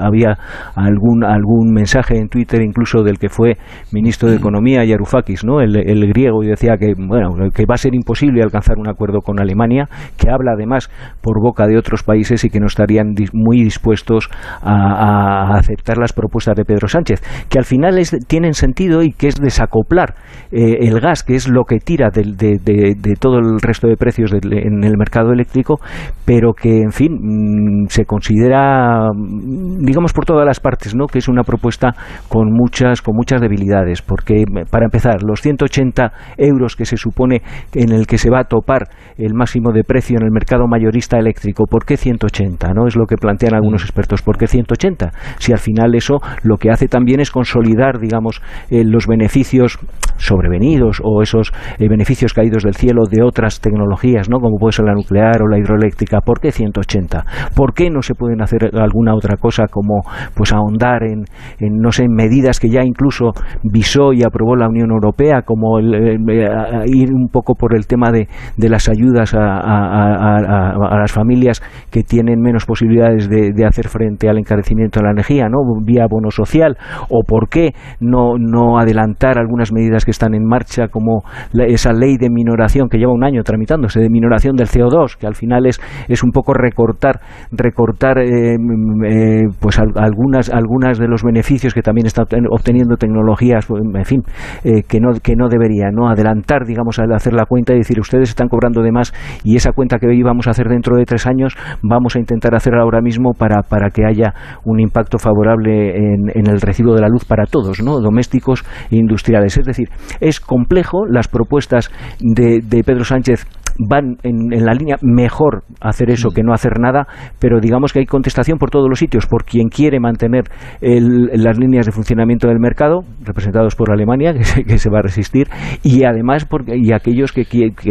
[0.00, 0.36] había
[0.74, 3.56] algún, algún mensaje en Twitter incluso del que fue
[3.92, 5.60] ministro de Economía, Yarufakis, ¿no?
[5.60, 9.40] el, el griego decía que, bueno, que va a ser imposible alcanzar un acuerdo con
[9.40, 10.90] Alemania, que habla además
[11.22, 14.28] por boca de otros países y que no estarían muy dispuestos
[14.62, 19.36] a, aceptar las propuestas de Pedro Sánchez, que al final tienen sentido y que es
[19.36, 20.14] desacoplar
[20.52, 24.32] eh, el gas, que es lo que tira de, de, todo el resto de precios
[24.32, 25.80] en el mercado eléctrico,
[26.24, 31.06] pero que, en fin, mm, se considera, mm, digamos, por todas las partes, ¿no?
[31.06, 31.94] que es una propuesta
[32.28, 37.42] con muchas, con muchas debilidades, porque, para empezar, los 180 euros que se supone
[37.74, 41.18] en el que se va a topar el máximo de precio en el mercado mayorista
[41.18, 41.66] eléctrico.
[41.66, 42.72] ¿Por qué 180?
[42.72, 42.86] ¿No?
[42.86, 44.22] Es lo que plantean algunos expertos.
[44.22, 45.10] ¿Por qué 180?
[45.38, 48.40] Si al final eso lo que hace también es consolidar, digamos,
[48.70, 49.78] eh, los beneficios
[50.16, 54.38] sobrevenidos o esos eh, beneficios caídos del cielo de otras tecnologías, ¿no?
[54.38, 56.20] Como puede ser la nuclear o la hidroeléctrica.
[56.20, 57.24] ¿Por qué 180?
[57.54, 60.02] ¿Por qué no se pueden hacer alguna otra cosa como
[60.34, 61.24] pues ahondar en,
[61.60, 63.32] no sé, en medidas que ya incluso
[63.62, 68.28] visó y aprobó la Unión Europea como el, ir un poco por el tema de,
[68.56, 74.28] de las ayudas a, a, las familias que tienen menos posibilidades de, de, hacer frente
[74.28, 75.58] al encarecimiento de la energía, ¿no?
[75.82, 76.76] vía bono social,
[77.08, 81.22] o por qué no, no adelantar algunas medidas que están en marcha, como
[81.52, 85.34] esa ley de minoración que lleva un año tramitándose, de minoración del CO2, que al
[85.34, 87.20] final es, es un poco recortar,
[87.50, 94.04] recortar eh, eh, pues algunas, algunas de los beneficios que también están obteniendo tecnologías, en
[94.04, 94.22] fin,
[94.64, 96.08] eh, que, no, que no debería, ¿no?
[96.18, 99.12] Adelantar, digamos, al hacer la cuenta y decir, ustedes están cobrando de más
[99.44, 102.54] y esa cuenta que hoy vamos a hacer dentro de tres años, vamos a intentar
[102.56, 107.02] hacerla ahora mismo para, para que haya un impacto favorable en, en el recibo de
[107.02, 108.00] la luz para todos, ¿no?
[108.00, 109.56] domésticos e industriales.
[109.56, 109.88] Es decir,
[110.20, 111.90] es complejo, las propuestas
[112.20, 113.46] de, de Pedro Sánchez
[113.78, 117.06] van en, la línea mejor hacer eso que no hacer nada,
[117.38, 120.44] pero digamos que hay contestación por todos los sitios, por quien quiere mantener
[120.80, 124.32] las líneas de funcionamiento del mercado, representados por Alemania,
[124.66, 125.48] que se, va a resistir,
[125.82, 127.44] y además porque, y aquellos que,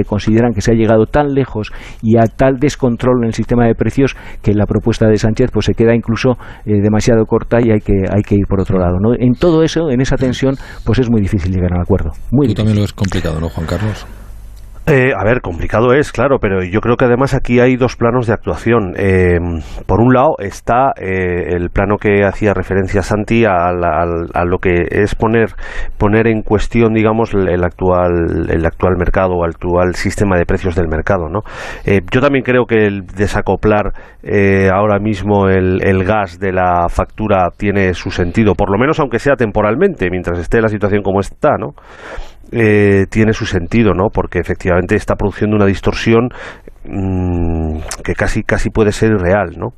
[0.07, 1.71] consideran que se ha llegado tan lejos
[2.01, 5.65] y a tal descontrol en el sistema de precios que la propuesta de Sánchez pues
[5.65, 6.33] se queda incluso
[6.65, 8.97] eh, demasiado corta y hay que, hay que ir por otro lado.
[8.99, 9.13] ¿no?
[9.13, 12.11] En todo eso, en esa tensión, pues es muy difícil llegar a un acuerdo.
[12.31, 14.05] Muy Tú también lo es complicado, ¿no, Juan Carlos?
[14.89, 18.25] Eh, a ver, complicado es, claro, pero yo creo que además aquí hay dos planos
[18.25, 18.93] de actuación.
[18.95, 19.37] Eh,
[19.85, 24.87] por un lado está eh, el plano que hacía referencia Santi a, a, lo que
[24.89, 25.49] es poner,
[25.97, 30.87] poner en cuestión, digamos, el actual, el actual mercado o actual sistema de precios del
[30.87, 31.27] mercado.
[31.27, 31.41] ¿no?
[32.09, 33.91] yo también creo que el desacoplar
[34.71, 39.19] ahora mismo el, el gas de la factura tiene su sentido, por lo menos aunque
[39.19, 41.73] sea temporalmente, mientras esté la situación como está, ¿no?
[42.51, 44.09] Eh, tiene su sentido, ¿no?
[44.13, 46.29] Porque efectivamente está produciendo una distorsión
[46.85, 49.69] mmm, que casi casi puede ser irreal, ¿no?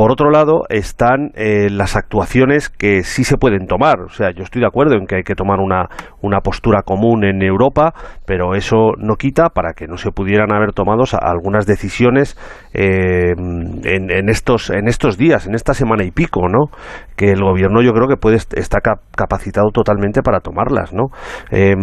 [0.00, 4.00] Por otro lado, están eh, las actuaciones que sí se pueden tomar.
[4.00, 5.90] O sea, yo estoy de acuerdo en que hay que tomar una,
[6.22, 7.92] una postura común en Europa,
[8.24, 12.38] pero eso no quita para que no se pudieran haber tomado algunas decisiones
[12.72, 16.74] eh, en, estos, en estos días, en esta semana y pico, ¿no?
[17.14, 18.78] Que el gobierno yo creo que puede está
[19.14, 21.08] capacitado totalmente para tomarlas, ¿no?
[21.50, 21.74] Eh,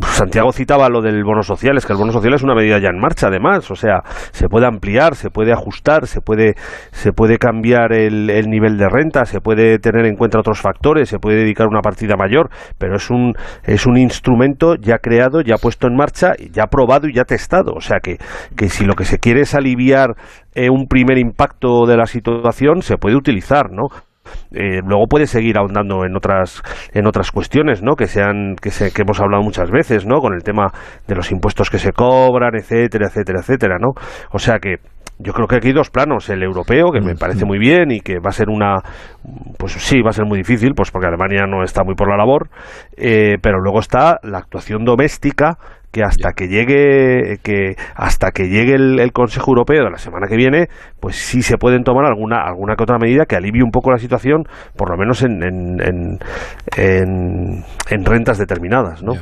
[0.00, 2.88] Santiago citaba lo del bono social, es que el bono social es una medida ya
[2.88, 3.70] en marcha, además.
[3.70, 4.00] O sea,
[4.30, 6.54] se puede ampliar, se puede ajustar, se puede
[7.02, 11.18] se puede cambiar el, nivel de renta, se puede tener en cuenta otros factores, se
[11.18, 12.48] puede dedicar una partida mayor,
[12.78, 13.34] pero es un,
[13.64, 17.72] es un instrumento ya creado, ya puesto en marcha, ya probado y ya testado.
[17.74, 18.18] O sea que,
[18.56, 20.14] que si lo que se quiere es aliviar
[20.54, 23.88] eh, un primer impacto de la situación, se puede utilizar, ¿no?
[24.52, 26.62] Eh, luego puede seguir ahondando en otras
[26.94, 30.32] en otras cuestiones no que sean que, se, que hemos hablado muchas veces no con
[30.32, 30.68] el tema
[31.08, 33.88] de los impuestos que se cobran etcétera etcétera etcétera no
[34.30, 34.76] o sea que
[35.18, 38.00] yo creo que aquí hay dos planos, el europeo, que me parece muy bien y
[38.00, 38.80] que va a ser una,
[39.58, 42.16] pues sí, va a ser muy difícil, pues porque Alemania no está muy por la
[42.16, 42.48] labor,
[42.96, 45.58] eh, pero luego está la actuación doméstica
[45.92, 50.36] que hasta que llegue que hasta que llegue el, Consejo Europeo de la semana que
[50.36, 53.90] viene, pues sí se pueden tomar alguna alguna que otra medida que alivie un poco
[53.90, 54.44] la situación,
[54.74, 56.18] por lo menos en, en,
[56.76, 59.12] en, rentas determinadas, ¿no?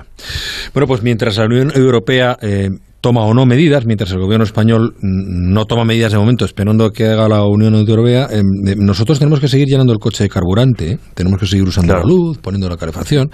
[0.73, 2.69] Bueno, pues mientras la Unión Europea eh,
[3.01, 7.07] toma o no medidas, mientras el gobierno español no toma medidas de momento, esperando que
[7.07, 8.45] haga la Unión Europea, em,
[8.79, 10.99] nosotros tenemos que seguir llenando el coche de carburante, ¿eh?
[11.15, 13.31] tenemos que seguir usando la luz, poniendo la calefacción.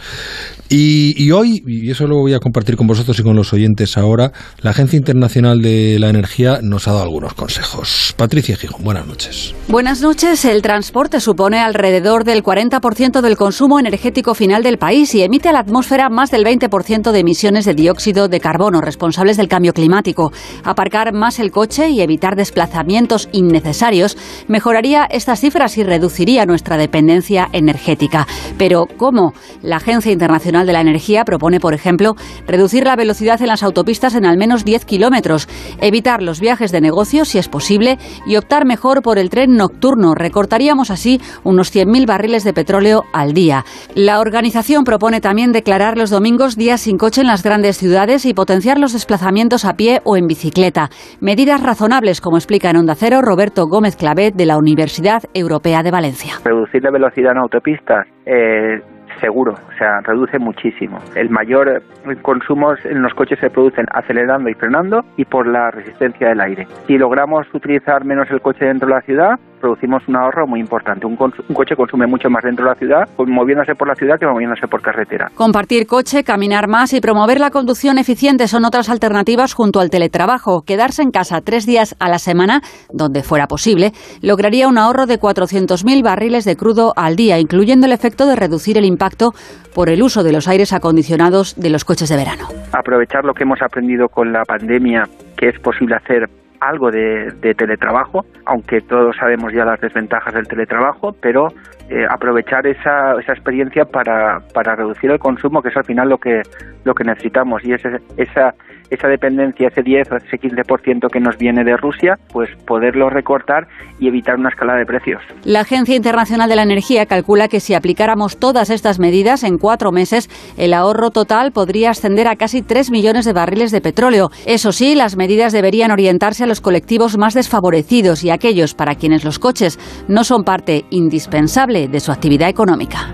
[0.68, 4.32] Y, hoy, y eso lo voy a compartir con vosotros y con los oyentes ahora,
[4.60, 8.14] la Agencia Internacional de la Energía nos ha dado algunos consejos.
[8.16, 9.54] Patricia Gijón, buenas noches.
[9.68, 10.44] Buenas noches.
[10.44, 15.52] El transporte supone alrededor del 40% del consumo energético final del país y emite a
[15.52, 20.32] la atmósfera más del 20% de emisiones de dióxido de carbono responsables del cambio climático.
[20.64, 27.48] Aparcar más el coche y evitar desplazamientos innecesarios mejoraría estas cifras y reduciría nuestra dependencia
[27.52, 28.26] energética.
[28.58, 29.32] Pero ¿cómo?
[29.62, 34.14] La Agencia Internacional de la Energía propone, por ejemplo, reducir la velocidad en las autopistas
[34.14, 35.48] en al menos 10 kilómetros,
[35.80, 40.14] evitar los viajes de negocio si es posible y optar mejor por el tren nocturno.
[40.14, 43.64] Recortaríamos así unos 100.000 barriles de petróleo al día.
[43.94, 48.34] La organización propone también declarar los domingos días sin coche en las grandes ciudades y
[48.34, 50.88] potenciar los desplazamientos a pie o en bicicleta.
[51.20, 55.90] Medidas razonables, como explica en Onda Cero Roberto Gómez Clavet de la Universidad Europea de
[55.92, 56.34] Valencia.
[56.44, 58.06] Reducir la velocidad en autopistas.
[58.26, 58.80] Eh,
[59.20, 60.98] seguro, o sea, reduce muchísimo.
[61.14, 61.82] El mayor
[62.22, 66.66] consumo en los coches se producen acelerando y frenando y por la resistencia del aire.
[66.86, 71.06] Si logramos utilizar menos el coche dentro de la ciudad, producimos un ahorro muy importante.
[71.06, 74.26] Un, un, coche consume mucho más dentro de la ciudad, moviéndose por la ciudad que
[74.26, 75.30] moviéndose por carretera.
[75.34, 80.62] Compartir coche, caminar más y promover la conducción eficiente son otras alternativas junto al teletrabajo.
[80.62, 82.60] Quedarse en casa tres días a la semana,
[82.92, 83.92] donde fuera posible,
[84.22, 88.78] lograría un ahorro de 400.000 barriles de crudo al día, incluyendo el efecto de reducir
[88.78, 89.32] el impacto
[89.74, 92.48] por el uso de los aires acondicionados de los coches de verano.
[92.72, 95.04] Aprovechar lo que hemos aprendido con la pandemia,
[95.36, 96.28] que es posible hacer
[96.60, 101.48] algo de, teletrabajo, aunque todos sabemos ya las desventajas del teletrabajo, pero
[101.88, 106.18] eh, aprovechar esa, esa experiencia para, para reducir el consumo, que es al final lo
[106.18, 106.42] que,
[106.84, 108.54] lo que necesitamos, y ese, esa,
[108.90, 113.68] esa dependencia, ese 10 o ese 15% que nos viene de Rusia, pues poderlo recortar
[114.00, 115.22] y evitar una escalada de precios.
[115.44, 119.92] La Agencia Internacional de la Energía calcula que si aplicáramos todas estas medidas en cuatro
[119.92, 120.28] meses,
[120.58, 124.30] el ahorro total podría ascender a casi 3 millones de barriles de petróleo.
[124.44, 129.24] Eso sí, las medidas deberían orientarse a los colectivos más desfavorecidos y aquellos para quienes
[129.24, 129.78] los coches
[130.08, 133.12] no son parte indispensable de su actividad económica.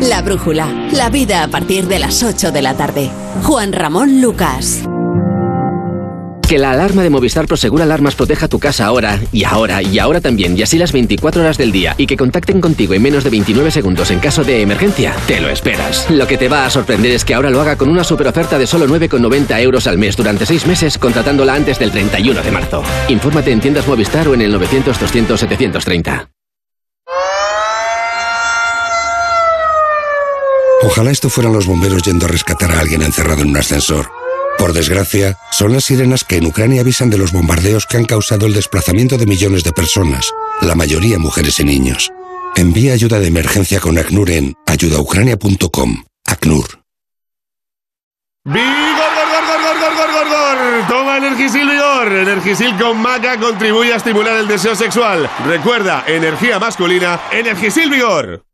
[0.00, 3.10] La brújula, la vida a partir de las 8 de la tarde.
[3.42, 4.84] Juan Ramón Lucas.
[6.48, 10.20] Que la alarma de Movistar Prosegura Alarmas proteja tu casa ahora, y ahora, y ahora
[10.20, 13.30] también, y así las 24 horas del día, y que contacten contigo en menos de
[13.30, 16.08] 29 segundos en caso de emergencia, te lo esperas.
[16.10, 18.58] Lo que te va a sorprender es que ahora lo haga con una super oferta
[18.58, 22.82] de solo 9,90 euros al mes durante 6 meses, contratándola antes del 31 de marzo.
[23.08, 26.28] Infórmate en tiendas Movistar o en el 900-200-730.
[30.82, 34.23] Ojalá esto fueran los bomberos yendo a rescatar a alguien encerrado en un ascensor.
[34.58, 38.46] Por desgracia, son las sirenas que en Ucrania avisan de los bombardeos que han causado
[38.46, 40.30] el desplazamiento de millones de personas,
[40.62, 42.10] la mayoría mujeres y niños.
[42.56, 46.04] Envía ayuda de emergencia con ACNUR en ayudaucrania.com.
[46.26, 46.84] ACNUR.
[48.44, 52.12] ¡Vigor, gor, gor, gor, gor, Toma Energisil Vigor.
[52.12, 55.28] Energisil con maca contribuye a estimular el deseo sexual.
[55.46, 58.44] Recuerda, energía masculina, Energisil Vigor.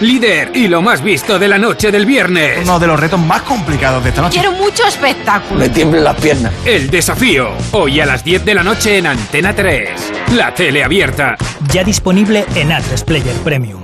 [0.00, 2.60] Líder y lo más visto de la noche del viernes.
[2.62, 4.38] Uno de los retos más complicados de esta noche.
[4.38, 5.58] Quiero mucho espectáculo.
[5.58, 6.52] Me tiemblan las piernas.
[6.64, 7.48] El desafío.
[7.72, 10.12] Hoy a las 10 de la noche en Antena 3.
[10.36, 11.36] La tele abierta.
[11.72, 13.82] Ya disponible en A3 Player Premium.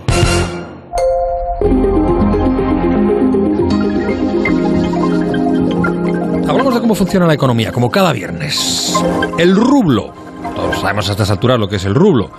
[6.48, 8.94] Hablamos de cómo funciona la economía, como cada viernes.
[9.36, 10.12] El rublo.
[10.54, 12.30] Todos sabemos a estas alturas lo que es el rublo.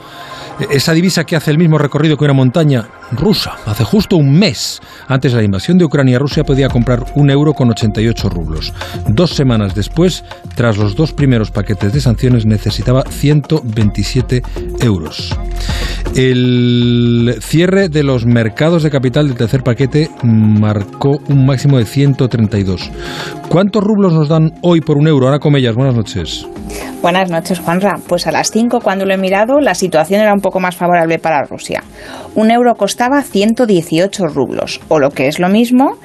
[0.69, 3.55] Esa divisa que hace el mismo recorrido que una montaña rusa.
[3.65, 7.53] Hace justo un mes, antes de la invasión de Ucrania, Rusia podía comprar un euro
[7.53, 8.73] con 88 rublos.
[9.07, 10.23] Dos semanas después,
[10.55, 14.41] tras los dos primeros paquetes de sanciones, necesitaba 127
[14.81, 15.37] euros.
[16.15, 22.89] El cierre de los mercados de capital del tercer paquete marcó un máximo de 132.
[23.49, 25.27] ¿Cuántos rublos nos dan hoy por un euro?
[25.27, 26.47] Ana Comellas, buenas noches.
[27.05, 27.99] Buenas noches, Juanra.
[28.07, 31.19] Pues a las 5, cuando lo he mirado, la situación era un poco más favorable
[31.19, 31.83] para Rusia.
[32.33, 35.99] Un euro costaba 118 rublos, o lo que es lo mismo,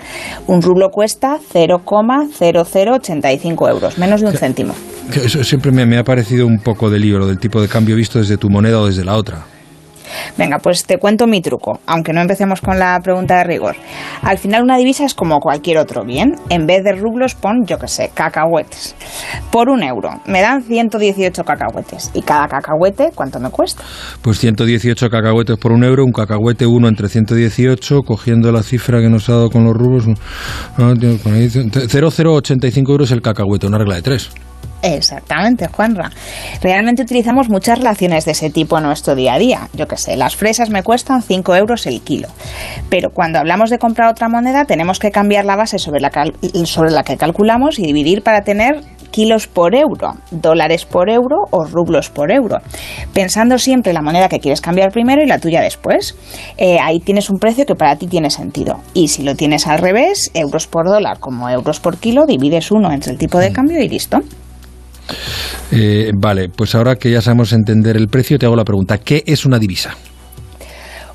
[0.46, 4.74] un rublo cuesta 0,0085 euros, menos de un céntimo.
[5.14, 8.18] Eso siempre me, me ha parecido un poco de libro del tipo de cambio visto
[8.18, 9.46] desde tu moneda o desde la otra.
[10.36, 13.76] Venga, pues te cuento mi truco, aunque no empecemos con la pregunta de rigor.
[14.22, 16.36] Al final una divisa es como cualquier otro bien.
[16.48, 18.94] En vez de rublos pon, yo qué sé, cacahuetes.
[19.50, 22.10] Por un euro me dan 118 cacahuetes.
[22.14, 23.82] ¿Y cada cacahuete cuánto me cuesta?
[24.22, 29.08] Pues 118 cacahuetes por un euro, un cacahuete uno entre 118, cogiendo la cifra que
[29.08, 30.06] nos ha dado con los rublos.
[30.76, 34.30] 0,085 euros el cacahuete, una regla de tres.
[34.82, 36.10] Exactamente, Juanra.
[36.62, 39.68] Realmente utilizamos muchas relaciones de ese tipo en nuestro día a día.
[39.74, 42.28] Yo qué sé, las fresas me cuestan 5 euros el kilo.
[42.88, 46.10] Pero cuando hablamos de comprar otra moneda, tenemos que cambiar la base sobre la,
[46.64, 51.64] sobre la que calculamos y dividir para tener kilos por euro, dólares por euro o
[51.64, 52.58] rublos por euro,
[53.12, 56.16] pensando siempre la moneda que quieres cambiar primero y la tuya después.
[56.56, 58.80] Eh, ahí tienes un precio que para ti tiene sentido.
[58.94, 62.92] Y si lo tienes al revés, euros por dólar como euros por kilo, divides uno
[62.92, 64.20] entre el tipo de cambio y listo.
[65.72, 69.22] Eh, vale, pues ahora que ya sabemos entender el precio, te hago la pregunta, ¿qué
[69.26, 69.96] es una divisa?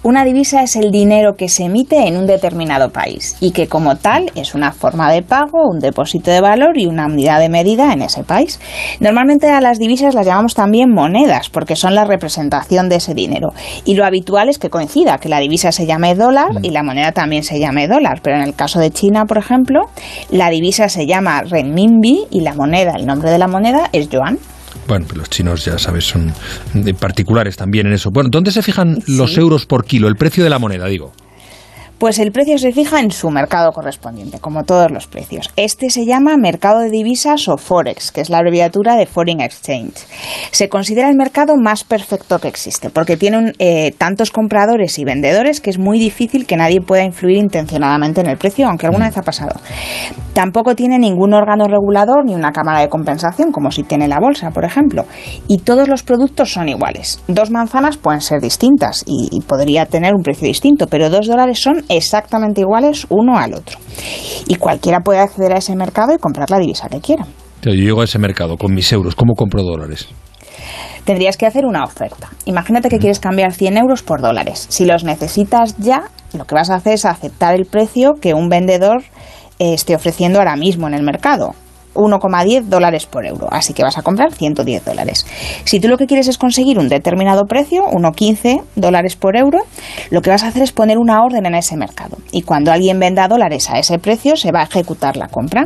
[0.05, 3.95] Una divisa es el dinero que se emite en un determinado país y que como
[3.95, 7.91] tal es una forma de pago, un depósito de valor y una unidad de medida
[7.91, 8.59] en ese país.
[8.99, 13.53] Normalmente a las divisas las llamamos también monedas porque son la representación de ese dinero.
[13.83, 17.11] Y lo habitual es que coincida, que la divisa se llame dólar y la moneda
[17.11, 18.19] también se llame dólar.
[18.21, 19.89] Pero en el caso de China, por ejemplo,
[20.29, 24.37] la divisa se llama renminbi y la moneda, el nombre de la moneda es yuan.
[24.87, 26.33] Bueno, los chinos, ya sabes, son
[26.99, 28.11] particulares también en eso.
[28.11, 30.07] Bueno, ¿dónde se fijan los euros por kilo?
[30.07, 31.13] El precio de la moneda, digo.
[31.97, 35.49] Pues el precio se fija en su mercado correspondiente, como todos los precios.
[35.55, 39.95] Este se llama mercado de divisas o Forex, que es la abreviatura de Foreign Exchange.
[40.51, 45.61] Se considera el mercado más perfecto que existe, porque tiene eh, tantos compradores y vendedores
[45.61, 49.17] que es muy difícil que nadie pueda influir intencionadamente en el precio, aunque alguna vez
[49.17, 49.57] ha pasado.
[50.33, 54.51] Tampoco tiene ningún órgano regulador ni una cámara de compensación, como si tiene la bolsa,
[54.51, 55.05] por ejemplo.
[55.47, 57.21] Y todos los productos son iguales.
[57.29, 61.59] Dos manzanas pueden ser distintas y, y podría tener un precio distinto, pero dos dólares
[61.59, 63.77] son exactamente iguales uno al otro.
[64.47, 67.25] Y cualquiera puede acceder a ese mercado y comprar la divisa que quiera.
[67.61, 69.15] Yo llego a ese mercado con mis euros.
[69.15, 70.07] ¿Cómo compro dólares?
[71.03, 72.29] Tendrías que hacer una oferta.
[72.45, 74.65] Imagínate que quieres cambiar 100 euros por dólares.
[74.69, 78.49] Si los necesitas ya, lo que vas a hacer es aceptar el precio que un
[78.49, 79.03] vendedor
[79.59, 81.53] eh, esté ofreciendo ahora mismo en el mercado.
[81.95, 83.47] 1,10 dólares por euro.
[83.51, 85.25] Así que vas a comprar 110 dólares.
[85.63, 89.59] Si tú lo que quieres es conseguir un determinado precio, 1,15 dólares por euro,
[90.11, 92.17] lo que vas a hacer es poner una orden en ese mercado.
[92.31, 95.65] Y cuando alguien venda dólares a ese precio, se va a ejecutar la compra.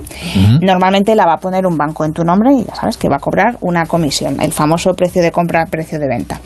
[0.62, 3.18] Normalmente la va a poner un banco en tu nombre y ya sabes que va
[3.18, 6.40] a cobrar una comisión, el famoso precio de compra, precio de venta.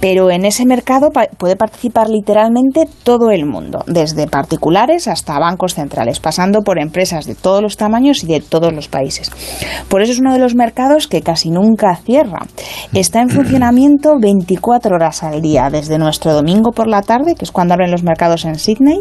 [0.00, 6.20] Pero en ese mercado puede participar literalmente todo el mundo, desde particulares hasta bancos centrales,
[6.20, 9.07] pasando por empresas de todos los tamaños y de todos los países.
[9.88, 12.46] Por eso es uno de los mercados que casi nunca cierra.
[12.92, 17.52] Está en funcionamiento 24 horas al día, desde nuestro domingo por la tarde, que es
[17.52, 19.00] cuando abren los mercados en Sydney,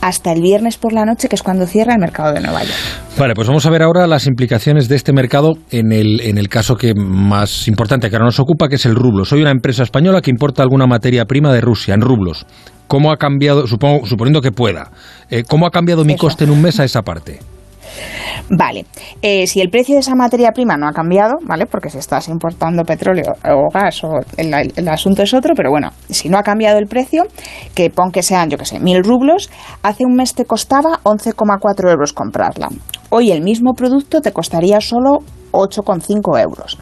[0.00, 2.74] hasta el viernes por la noche, que es cuando cierra el mercado de Nueva York.
[3.18, 6.48] Vale, pues vamos a ver ahora las implicaciones de este mercado en el, en el
[6.48, 9.24] caso que más importante que ahora nos ocupa, que es el rublo.
[9.24, 12.46] Soy una empresa española que importa alguna materia prima de Rusia en rublos.
[12.86, 14.90] ¿Cómo ha cambiado, supongo, suponiendo que pueda,
[15.30, 17.40] eh, cómo ha cambiado mi coste en un mes a esa parte?
[18.50, 18.86] Vale,
[19.22, 21.66] eh, si el precio de esa materia prima no ha cambiado, ¿vale?
[21.66, 25.90] Porque si estás importando petróleo o gas o el, el asunto es otro, pero bueno,
[26.10, 27.24] si no ha cambiado el precio,
[27.74, 29.50] que pon que sean, yo que sé, mil rublos,
[29.82, 32.68] hace un mes te costaba 11,4 euros comprarla.
[33.10, 35.20] Hoy el mismo producto te costaría solo
[35.54, 36.78] 8,5 euros.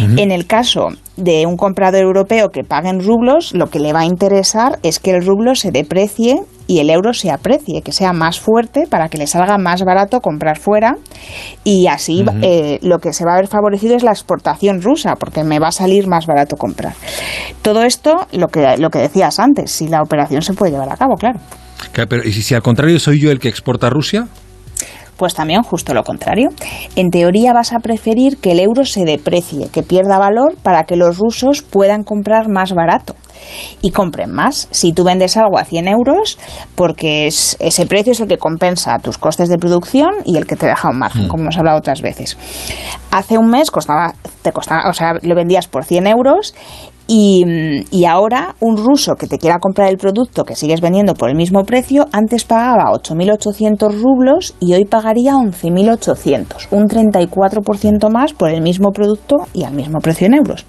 [0.00, 4.00] En el caso de un comprador europeo que pague en rublos, lo que le va
[4.00, 8.12] a interesar es que el rublo se deprecie y el euro se aprecie, que sea
[8.12, 10.96] más fuerte para que le salga más barato comprar fuera
[11.64, 15.44] y así eh, lo que se va a ver favorecido es la exportación rusa, porque
[15.44, 16.94] me va a salir más barato comprar.
[17.62, 20.96] Todo esto, lo que, lo que decías antes, si la operación se puede llevar a
[20.96, 21.38] cabo, claro.
[21.92, 24.26] pero, ¿Y si al contrario soy yo el que exporta a Rusia?
[25.16, 26.50] Pues también justo lo contrario.
[26.94, 30.96] En teoría vas a preferir que el euro se deprecie, que pierda valor para que
[30.96, 33.14] los rusos puedan comprar más barato
[33.82, 34.68] y compren más.
[34.70, 36.38] Si tú vendes algo a 100 euros,
[36.74, 40.56] porque es, ese precio es el que compensa tus costes de producción y el que
[40.56, 42.36] te deja un margen, como hemos hablado otras veces.
[43.10, 46.54] Hace un mes costaba, te costaba, o sea, lo vendías por 100 euros
[47.06, 47.44] y,
[47.90, 51.36] y, ahora un ruso que te quiera comprar el producto que sigues vendiendo por el
[51.36, 58.60] mismo precio, antes pagaba 8.800 rublos y hoy pagaría 11.800, un 34% más por el
[58.60, 60.66] mismo producto y al mismo precio en euros.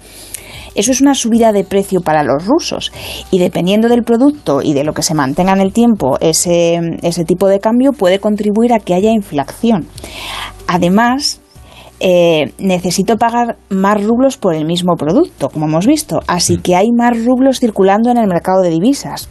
[0.74, 2.92] Eso es una subida de precio para los rusos
[3.32, 7.24] y dependiendo del producto y de lo que se mantenga en el tiempo, ese, ese
[7.24, 9.88] tipo de cambio puede contribuir a que haya inflación.
[10.68, 11.40] Además,
[12.00, 16.20] eh, necesito pagar más rublos por el mismo producto, como hemos visto.
[16.26, 19.28] Así que hay más rublos circulando en el mercado de divisas.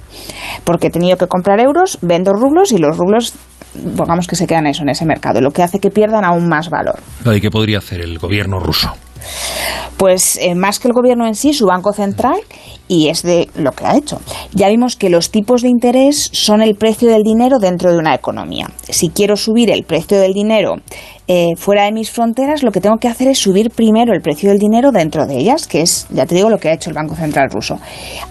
[0.64, 3.34] Porque he tenido que comprar euros, vendo rublos y los rublos,
[3.96, 6.70] pongamos que se quedan eso en ese mercado, lo que hace que pierdan aún más
[6.70, 7.00] valor.
[7.26, 8.94] ¿Y qué podría hacer el gobierno ruso?
[9.98, 12.40] Pues eh, más que el gobierno en sí, su banco central,
[12.88, 14.22] y es de lo que ha hecho.
[14.54, 18.14] Ya vimos que los tipos de interés son el precio del dinero dentro de una
[18.14, 18.70] economía.
[18.90, 20.76] Si quiero subir el precio del dinero
[21.28, 24.50] eh, fuera de mis fronteras, lo que tengo que hacer es subir primero el precio
[24.50, 26.96] del dinero dentro de ellas, que es, ya te digo, lo que ha hecho el
[26.96, 27.80] Banco Central ruso.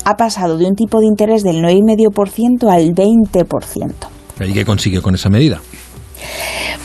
[0.05, 3.93] Ha pasado de un tipo de interés del 9,5% al 20%.
[4.41, 5.61] ¿Y qué consigue con esa medida?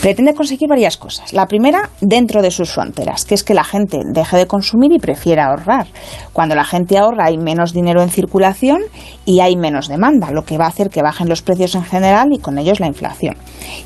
[0.01, 1.31] Pretende conseguir varias cosas.
[1.31, 4.99] La primera, dentro de sus fronteras, que es que la gente deje de consumir y
[4.99, 5.87] prefiera ahorrar.
[6.33, 8.81] Cuando la gente ahorra hay menos dinero en circulación
[9.25, 12.29] y hay menos demanda, lo que va a hacer que bajen los precios en general
[12.31, 13.35] y con ellos la inflación.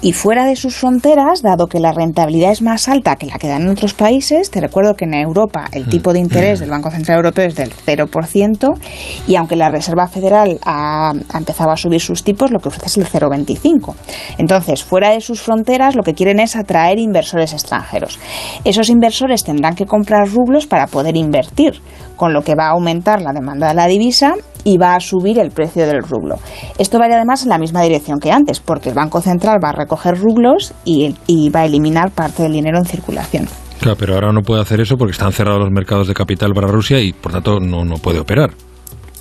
[0.02, 3.48] Y fuera de sus fronteras, dado que la rentabilidad es más alta que la que
[3.48, 6.92] dan en otros países, te recuerdo que en Europa el tipo de interés del Banco
[6.92, 8.80] Central Europeo es del 0%
[9.28, 12.88] y aunque la Reserva Federal ha, ha empezado a subir sus tipos, lo que ofrece
[12.88, 13.96] es el 0,25.
[14.38, 18.20] Entonces, fuera de sus fronteras lo que quieren es atraer inversores extranjeros.
[18.64, 21.82] Esos inversores tendrán que comprar rublos para poder invertir,
[22.16, 24.34] con lo que va a aumentar la demanda de la divisa
[24.64, 26.36] y va a subir el precio del rublo.
[26.78, 29.74] Esto va además en la misma dirección que antes, porque el Banco Central va a
[29.74, 33.48] recoger rublos y, y va a eliminar parte del dinero en circulación.
[33.80, 36.68] Claro, pero ahora no puede hacer eso porque están cerrados los mercados de capital para
[36.68, 38.52] Rusia y por tanto no, no puede operar.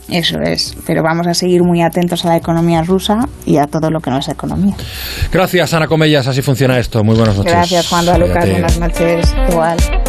[0.09, 3.91] Eso es, pero vamos a seguir muy atentos a la economía rusa y a todo
[3.91, 4.75] lo que no es economía.
[5.33, 7.03] Gracias, Ana Comellas, así funciona esto.
[7.03, 7.53] Muy buenas noches.
[7.53, 9.35] Gracias, Juan Lucas, buenas noches.
[9.51, 10.04] Igual.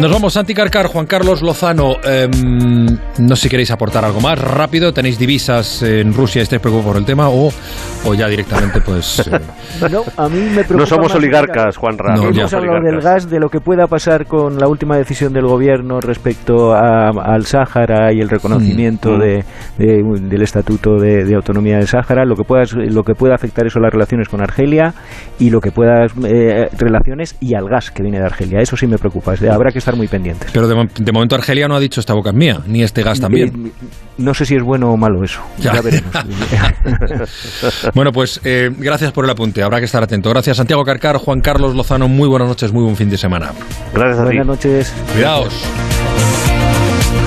[0.00, 1.96] Nos vamos, Santi Carcar, Juan Carlos Lozano.
[2.04, 2.86] Em,
[3.18, 4.92] no sé si queréis aportar algo más rápido.
[4.92, 7.28] ¿Tenéis divisas en Rusia y estáis preocupados por el tema?
[7.28, 7.50] O,
[8.04, 9.26] o ya directamente, pues.
[9.26, 9.40] Eh,
[9.90, 12.14] no, a mí me preocupa No somos más oligarcas, Juan Ra.
[12.14, 12.22] No.
[12.28, 15.46] Hemos somos hablado del gas, de lo que pueda pasar con la última decisión del
[15.46, 19.18] gobierno respecto a- al Sáhara y el reconocimiento Mm.
[19.20, 19.44] de-
[19.78, 23.66] de- del Estatuto de, de Autonomía del Sáhara, lo que pueda lo que pueda afectar
[23.66, 24.94] eso a las relaciones con Argelia
[25.40, 28.60] y lo que pueda eh, relaciones y al gas que viene de Argelia.
[28.60, 29.34] Eso sí me preocupa.
[29.34, 30.50] es de- habrá que estar muy pendientes.
[30.52, 33.02] Pero de, mo- de momento Argelia no ha dicho esta boca es mía, ni este
[33.02, 33.72] gas también.
[34.18, 35.40] No sé si es bueno o malo eso.
[35.58, 35.74] Ya.
[35.74, 36.12] Ya, veremos.
[37.94, 39.62] Bueno, pues eh, gracias por el apunte.
[39.62, 40.28] Habrá que estar atento.
[40.30, 42.08] Gracias, Santiago Carcar, Juan Carlos Lozano.
[42.08, 43.52] Muy buenas noches, muy buen fin de semana.
[43.94, 44.36] Gracias a ti.
[44.36, 44.92] Buenas noches.
[45.14, 45.54] Cuidaos.